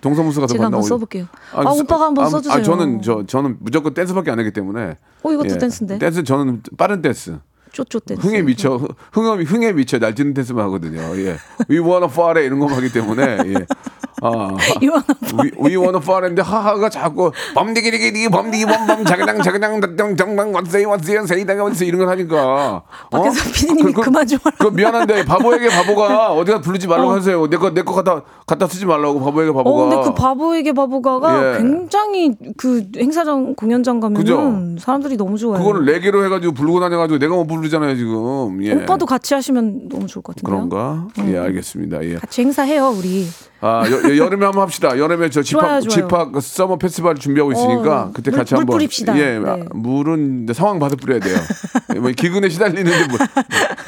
동사무소 0.00 0.40
가서 0.40 0.52
제가 0.52 0.64
받나? 0.64 0.66
한번 0.66 0.78
어디? 0.80 0.88
써볼게요. 0.88 1.26
아, 1.52 1.62
오빠가 1.70 2.06
한번 2.06 2.26
아, 2.26 2.28
써주세요. 2.28 2.58
아, 2.58 2.62
저는 2.62 3.02
저 3.02 3.24
저는 3.26 3.56
무조건 3.60 3.94
댄스밖에 3.94 4.30
안 4.30 4.38
하기 4.38 4.52
때문에. 4.52 4.96
어, 5.22 5.32
이것도 5.32 5.58
댄스인데? 5.58 5.98
댄스 5.98 6.24
저는 6.24 6.62
빠른 6.76 7.02
댄스. 7.02 7.38
쪼쪼 7.72 8.00
댄스. 8.00 8.26
흥에 8.26 8.40
미쳐 8.42 8.80
흥에 9.12 9.42
흥에 9.44 9.72
미쳐 9.72 9.98
날뛰는 9.98 10.32
댄스만 10.34 10.64
하거든요. 10.66 11.00
예. 11.18 11.36
We 11.68 11.78
wanna 11.78 12.06
fare 12.10 12.44
이런 12.44 12.58
거 12.58 12.66
하기 12.66 12.90
때문에. 12.90 13.22
예. 13.46 13.66
아. 14.22 14.56
We, 15.62 15.76
wanna 15.76 15.98
fare인데 16.02 16.42
하하가 16.42 16.88
자꾸 16.88 17.32
범디기리기리 17.54 18.28
범디기 18.30 18.64
범범 18.64 19.04
자그당 19.04 19.42
자그당 19.42 19.96
당 19.96 20.16
정당 20.16 20.54
원세이 20.54 20.84
원세이 20.84 21.26
세이당 21.26 21.62
원세 21.62 21.84
이런 21.86 22.00
걸 22.00 22.08
하니까. 22.08 22.82
밖에서 23.10 23.50
피디님이 23.52 23.92
그 23.92 24.10
만 24.10 24.26
좀 24.26 24.38
하라고. 24.42 24.70
그 24.70 24.74
미안한데 24.74 25.24
바보에게 25.26 25.68
바보가 25.68 26.32
어디가 26.36 26.60
부르지 26.60 26.86
말라고 26.88 27.10
어. 27.10 27.14
하세요. 27.16 27.46
내 27.48 27.56
거 27.58 27.70
내 27.70 27.82
거 27.82 27.94
갖다 27.94 28.22
갖다 28.46 28.66
쓰지 28.66 28.86
말라고 28.86 29.20
바보에게 29.20 29.50
어, 29.50 29.54
바보가. 29.54 29.88
근데 29.88 30.02
그 30.08 30.14
바보에게 30.14 30.72
바보가가 30.72 31.54
예. 31.54 31.58
굉장히 31.58 32.34
그 32.56 32.84
행사장 32.96 33.54
공연장 33.54 34.00
가면은 34.00 34.20
그죠? 34.22 34.82
사람들이 34.82 35.16
너무 35.16 35.36
좋아해요. 35.36 35.62
그거를 35.64 35.84
레게로 35.86 36.24
해가지고 36.24 36.54
부르고 36.54 36.80
다녀가지고 36.80 37.18
내가 37.18 37.34
못 37.36 37.46
부르잖아요 37.46 37.94
지금. 37.96 38.64
예. 38.64 38.72
오빠도 38.72 39.04
같이 39.06 39.34
하시면 39.34 39.88
너무 39.90 40.06
좋을 40.06 40.22
것 40.22 40.34
같은데요. 40.36 40.68
그런가? 40.68 41.08
예, 41.28 41.36
알겠습니다. 41.38 42.02
예. 42.04 42.14
같이 42.16 42.40
행사해요 42.42 42.88
우리. 42.96 43.26
아 43.60 43.84
여, 43.90 44.05
여- 44.10 44.16
여름에 44.16 44.44
한번 44.44 44.62
합시다. 44.62 44.98
여름에 44.98 45.30
저 45.30 45.42
좋아요, 45.42 45.80
집합 45.80 45.90
좋아요. 45.90 46.08
집합 46.08 46.32
그 46.32 46.40
summer 46.40 46.76
festival 46.76 47.16
준비하고 47.16 47.52
있으니까 47.52 48.02
어, 48.04 48.10
그때 48.12 48.30
물- 48.30 48.38
같이 48.38 48.54
물 48.54 48.60
한번 48.60 48.74
뿌립시다. 48.76 49.18
예, 49.18 49.38
네. 49.38 49.50
아, 49.50 49.56
물은 49.74 50.46
상황 50.54 50.78
봐서 50.78 50.96
뿌려야 50.96 51.20
돼요. 51.20 51.36
뭐 52.00 52.10
기근에 52.10 52.48
시달리는데 52.48 53.06
물, 53.08 53.18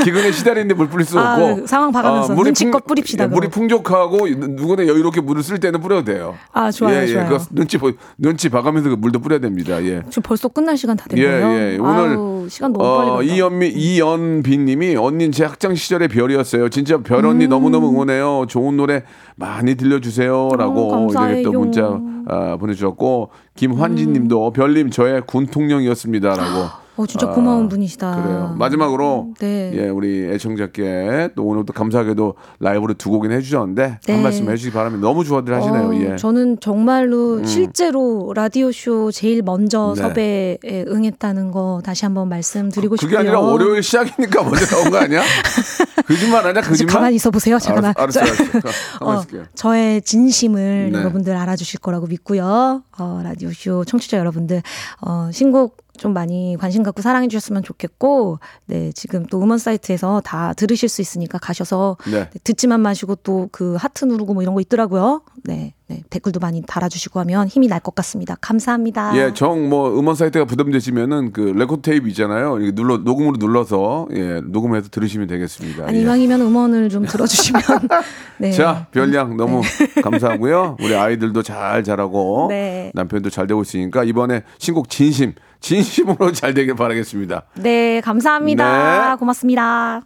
기근에 0.04 0.32
시달리는데 0.32 0.74
물 0.74 0.88
뿌릴 0.88 1.04
수 1.06 1.18
아, 1.18 1.34
없고 1.36 1.66
상황 1.66 1.92
봐가면서 1.92 2.34
눈치껏 2.34 2.86
뿌립시다, 2.86 3.24
예, 3.24 3.28
물이. 3.28 3.48
풍족하고 3.48 4.28
누구나 4.28 4.86
여유롭게 4.86 5.20
물을 5.20 5.42
쓸 5.42 5.58
때는 5.60 5.80
뿌려도 5.80 6.04
돼요. 6.04 6.34
아, 6.52 6.70
좋아요, 6.70 6.96
예, 6.98 7.02
예. 7.02 7.06
좋아요. 7.08 7.28
그 7.28 7.38
눈치 7.50 7.78
보- 7.78 7.92
눈치 8.16 8.48
봐가면서 8.48 8.90
그 8.90 8.94
물도 8.94 9.18
뿌려야 9.20 9.40
됩니다. 9.40 9.82
예. 9.84 10.02
지금 10.08 10.22
벌써 10.22 10.48
끝날 10.48 10.76
시간 10.76 10.96
다된 10.96 11.18
예. 11.18 11.22
예. 11.24 11.78
오늘 11.78 12.16
아우, 12.16 12.46
시간 12.48 12.72
너무 12.72 12.84
빨리 12.84 13.08
어, 13.10 13.12
갔다. 13.16 13.22
이연미 13.22 13.68
이연빈님이 13.68 14.96
언니 14.96 15.30
제 15.30 15.44
학창 15.44 15.74
시절의 15.74 16.08
별이었어요. 16.08 16.68
진짜 16.68 16.98
별 16.98 17.26
언니 17.26 17.44
음. 17.44 17.50
너무 17.50 17.70
너무 17.70 17.88
응원해요. 17.90 18.46
좋은 18.48 18.76
노래 18.76 19.02
많이 19.36 19.74
들려주 19.74 20.07
세요라고 20.10 20.92
어. 20.92 21.08
이렇게 21.10 21.42
또 21.42 21.52
문자 21.52 22.00
아, 22.26 22.56
보내주셨고 22.58 23.30
김환진님도 23.54 24.52
별님 24.52 24.90
저의 24.90 25.22
군 25.26 25.46
통령이었습니다라고. 25.46 26.87
어, 26.98 27.06
진짜 27.06 27.28
고마운 27.28 27.68
분이시다. 27.68 28.22
그래요. 28.22 28.54
마지막으로 28.58 29.34
네. 29.38 29.70
예 29.74 29.88
우리 29.88 30.24
애청자께 30.32 31.30
또 31.36 31.44
오늘 31.44 31.64
또 31.64 31.72
감사하게도 31.72 32.34
라이브로 32.58 32.94
두 32.94 33.10
곡이나 33.10 33.34
해주셨는데 33.36 34.00
네. 34.04 34.12
한 34.12 34.22
말씀 34.22 34.50
해주시기 34.50 34.72
바랍니다. 34.74 35.06
너무 35.06 35.24
좋아들 35.24 35.54
하시네요. 35.54 35.82
어, 35.90 35.94
예. 35.94 36.06
음. 36.08 36.16
저는 36.16 36.58
정말로 36.60 37.44
실제로 37.44 38.32
라디오 38.34 38.72
쇼 38.72 39.12
제일 39.12 39.42
먼저 39.42 39.94
네. 39.96 40.02
섭외에 40.02 40.58
응했다는 40.88 41.52
거 41.52 41.80
다시 41.84 42.04
한번 42.04 42.28
말씀드리고 42.28 42.96
그게 42.96 43.06
싶고요. 43.06 43.18
아니라 43.20 43.40
월요일 43.40 43.82
시작이니까 43.82 44.42
먼저 44.42 44.66
나온 44.66 44.90
거 44.90 44.98
아니야? 44.98 45.22
거짓말 46.08 46.46
아니야? 46.46 46.62
좀 46.62 46.70
거짓말? 46.70 46.94
가만히 46.94 47.16
있어 47.16 47.30
보세요. 47.30 47.58
잠깐만. 47.60 47.94
알았어, 47.96 48.20
알았어, 48.20 48.44
알았어. 48.44 48.68
어. 49.04 49.22
저의 49.54 50.02
진심을 50.02 50.90
네. 50.92 50.98
여러분들 50.98 51.36
알아주실 51.36 51.78
거라고 51.80 52.06
믿고요. 52.06 52.82
어, 52.98 53.20
라디오 53.22 53.52
쇼 53.52 53.84
청취자 53.84 54.18
여러분들 54.18 54.62
어, 55.02 55.30
신곡 55.32 55.76
좀 55.98 56.14
많이 56.14 56.56
관심 56.58 56.82
갖고 56.82 57.02
사랑해 57.02 57.28
주셨으면 57.28 57.62
좋겠고, 57.62 58.38
네 58.66 58.92
지금 58.92 59.26
또 59.26 59.42
음원 59.42 59.58
사이트에서 59.58 60.22
다 60.24 60.54
들으실 60.54 60.88
수 60.88 61.02
있으니까 61.02 61.38
가셔서 61.38 61.96
네. 62.06 62.30
네, 62.30 62.40
듣지만 62.44 62.80
마시고 62.80 63.16
또 63.16 63.48
그 63.52 63.76
하트 63.76 64.04
누르고 64.04 64.34
뭐 64.34 64.42
이런 64.42 64.54
거 64.54 64.60
있더라고요. 64.60 65.22
네, 65.44 65.74
네 65.88 66.02
댓글도 66.10 66.38
많이 66.40 66.62
달아주시고 66.66 67.18
하면 67.20 67.48
힘이 67.48 67.66
날 67.68 67.80
것 67.80 67.94
같습니다. 67.94 68.36
감사합니다. 68.40 69.16
예, 69.16 69.32
정 69.34 69.68
뭐 69.68 69.98
음원 69.98 70.14
사이트가 70.14 70.44
부담되시면은 70.44 71.32
그 71.32 71.40
레코드 71.40 71.82
테이프 71.82 72.08
있잖아요. 72.08 72.58
이게 72.60 72.72
눌러 72.72 72.98
녹음으로 72.98 73.36
눌러서 73.38 74.08
예 74.12 74.40
녹음해서 74.44 74.88
들으시면 74.90 75.26
되겠습니다. 75.28 75.86
아니 75.86 75.98
예. 75.98 76.02
이왕이면 76.02 76.40
음원을 76.40 76.88
좀 76.90 77.04
들어주시면 77.06 77.62
네. 78.38 78.52
자, 78.52 78.86
별 78.92 79.17
양 79.17 79.36
너무 79.36 79.62
감사하고요. 80.02 80.76
우리 80.80 80.94
아이들도 80.94 81.42
잘 81.42 81.82
자라고 81.84 82.46
네. 82.50 82.90
남편도 82.94 83.30
잘 83.30 83.46
되고 83.46 83.60
있으니까 83.62 84.04
이번에 84.04 84.42
신곡 84.58 84.88
진심 84.88 85.34
진심으로 85.60 86.32
잘 86.32 86.54
되길 86.54 86.74
바라겠습니다. 86.74 87.44
네, 87.54 88.00
감사합니다. 88.00 89.10
네. 89.10 89.16
고맙습니다. 89.18 90.02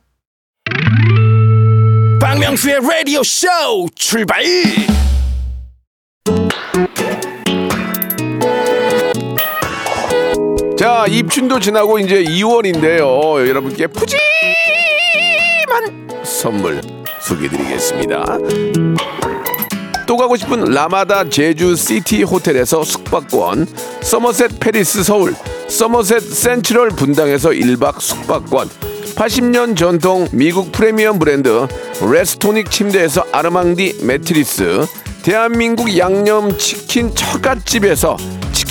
박명수의 2.20 2.80
라디오 2.80 3.22
쇼 3.22 3.46
출발 3.94 4.42
자, 10.78 11.06
입춘도 11.08 11.60
지나고 11.60 11.98
이제 12.00 12.24
2월인데요. 12.24 13.48
여러분께 13.48 13.86
푸짐한 13.86 14.18
선물 16.24 16.80
소개드리겠습니다. 17.20 18.24
또 20.06 20.16
가고 20.16 20.36
싶은 20.36 20.64
라마다 20.64 21.28
제주 21.28 21.76
시티 21.76 22.22
호텔에서 22.22 22.84
숙박권, 22.84 23.66
서머셋 24.02 24.60
팰리스 24.60 25.02
서울, 25.02 25.34
서머셋 25.68 26.22
센트럴 26.22 26.90
분당에서 26.90 27.50
1박 27.50 28.00
숙박권, 28.00 28.68
80년 29.14 29.76
전통 29.76 30.28
미국 30.32 30.72
프리미엄 30.72 31.18
브랜드 31.18 31.66
레스토닉 32.00 32.70
침대에서 32.70 33.24
아르망디 33.32 34.00
매트리스, 34.02 34.86
대한민국 35.22 35.96
양념치킨 35.96 37.14
처갓집에서 37.14 38.16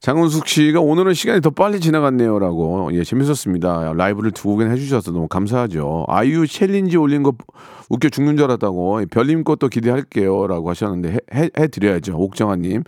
장은숙 0.00 0.46
씨가 0.46 0.80
오늘은 0.80 1.14
시간이 1.14 1.40
더 1.40 1.50
빨리 1.50 1.80
지나갔네요라고 1.80 2.90
예 2.92 3.02
재밌었습니다. 3.02 3.94
라이브를 3.94 4.30
두 4.30 4.48
곡이나 4.48 4.70
해주셔서 4.70 5.10
너무 5.10 5.26
감사하죠. 5.26 6.04
아이유 6.06 6.46
challenge 6.46 6.96
올린 6.96 7.24
거 7.24 7.34
웃겨 7.90 8.08
죽는 8.08 8.36
줄 8.36 8.44
알았다고 8.44 9.06
별님 9.10 9.42
것도 9.42 9.68
기대할게요라고 9.68 10.70
하셨는데 10.70 11.12
해, 11.14 11.18
해, 11.34 11.50
해드려야죠. 11.58 12.16
옥정아님 12.16 12.84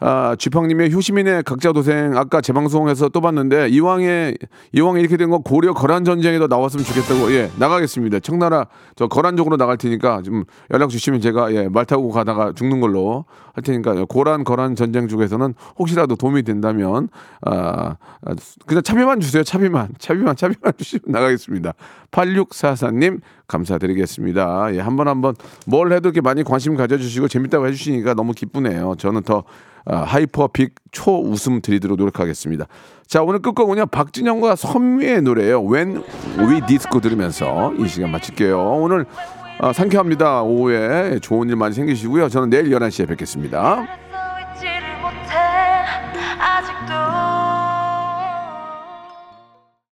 아, 0.00 0.36
쥐팡님의 0.38 0.92
효시민의 0.92 1.42
각자 1.42 1.72
도생 1.72 2.16
아까 2.16 2.40
재방송에서 2.40 3.08
또 3.08 3.20
봤는데 3.20 3.68
이왕에 3.70 4.34
이왕에 4.72 5.00
이렇게 5.00 5.16
된거 5.16 5.38
고려 5.38 5.74
거란 5.74 6.04
전쟁에도 6.04 6.46
나왔으면 6.46 6.84
좋겠다고. 6.84 7.32
예 7.32 7.50
나가겠습니다. 7.58 8.20
청나라 8.20 8.66
저 8.94 9.08
거란 9.08 9.36
쪽으로 9.36 9.56
나갈 9.56 9.76
테니까 9.76 10.22
좀 10.22 10.44
연락 10.72 10.90
주시면 10.90 11.20
제가 11.20 11.52
예말 11.52 11.84
타고 11.84 12.10
가다가 12.10 12.52
죽는 12.54 12.80
걸로 12.80 13.24
할 13.54 13.64
테니까 13.64 14.04
고란 14.08 14.44
거란 14.44 14.76
전쟁 14.76 15.08
쪽에서는 15.08 15.54
혹시라도 15.80 16.14
도움이 16.14 16.44
된다면 16.44 17.08
아 17.44 17.96
아, 18.24 18.34
그냥 18.66 18.82
차비만 18.84 19.18
주세요. 19.18 19.42
차비만. 19.42 19.94
차비만 19.98 20.36
차비만 20.36 20.72
주시면 20.78 21.02
나가겠습니다. 21.08 21.72
8644님 22.12 23.20
감사드리겠습니다. 23.48 24.74
예 24.74 24.78
한 24.80 24.94
번 24.96 25.08
한 25.08 25.20
번 25.20 25.34
뭘 25.66 25.92
해도 25.92 26.08
이렇게 26.08 26.20
많이 26.20 26.44
관심 26.44 26.76
가져주시고 26.76 27.26
재밌다고 27.26 27.66
해주시니까 27.66 28.14
너무 28.14 28.32
기쁘네요. 28.32 28.94
저는 28.96 29.22
더 29.22 29.38
아, 29.38 29.77
아, 29.88 30.02
hyper 30.02 30.48
big 30.48 30.74
초웃음 30.92 31.62
드리도록 31.62 31.96
노력하겠습니다. 31.96 32.66
자, 33.06 33.22
오늘 33.22 33.40
끝곡은요. 33.40 33.86
박진영과 33.86 34.54
선미의 34.54 35.22
노래예요. 35.22 35.62
When 35.64 36.04
We 36.38 36.60
Disco 36.66 37.00
들으면서 37.00 37.72
이 37.78 37.88
시간 37.88 38.10
마칠게요. 38.10 38.58
오늘 38.58 39.06
아, 39.60 39.72
상쾌합니다. 39.72 40.42
오후에 40.42 41.18
좋은 41.20 41.48
일 41.48 41.56
많이 41.56 41.74
생기시고요. 41.74 42.28
저는 42.28 42.50
내일 42.50 42.70
11시에 42.70 43.08
뵙겠습니다. 43.08 43.86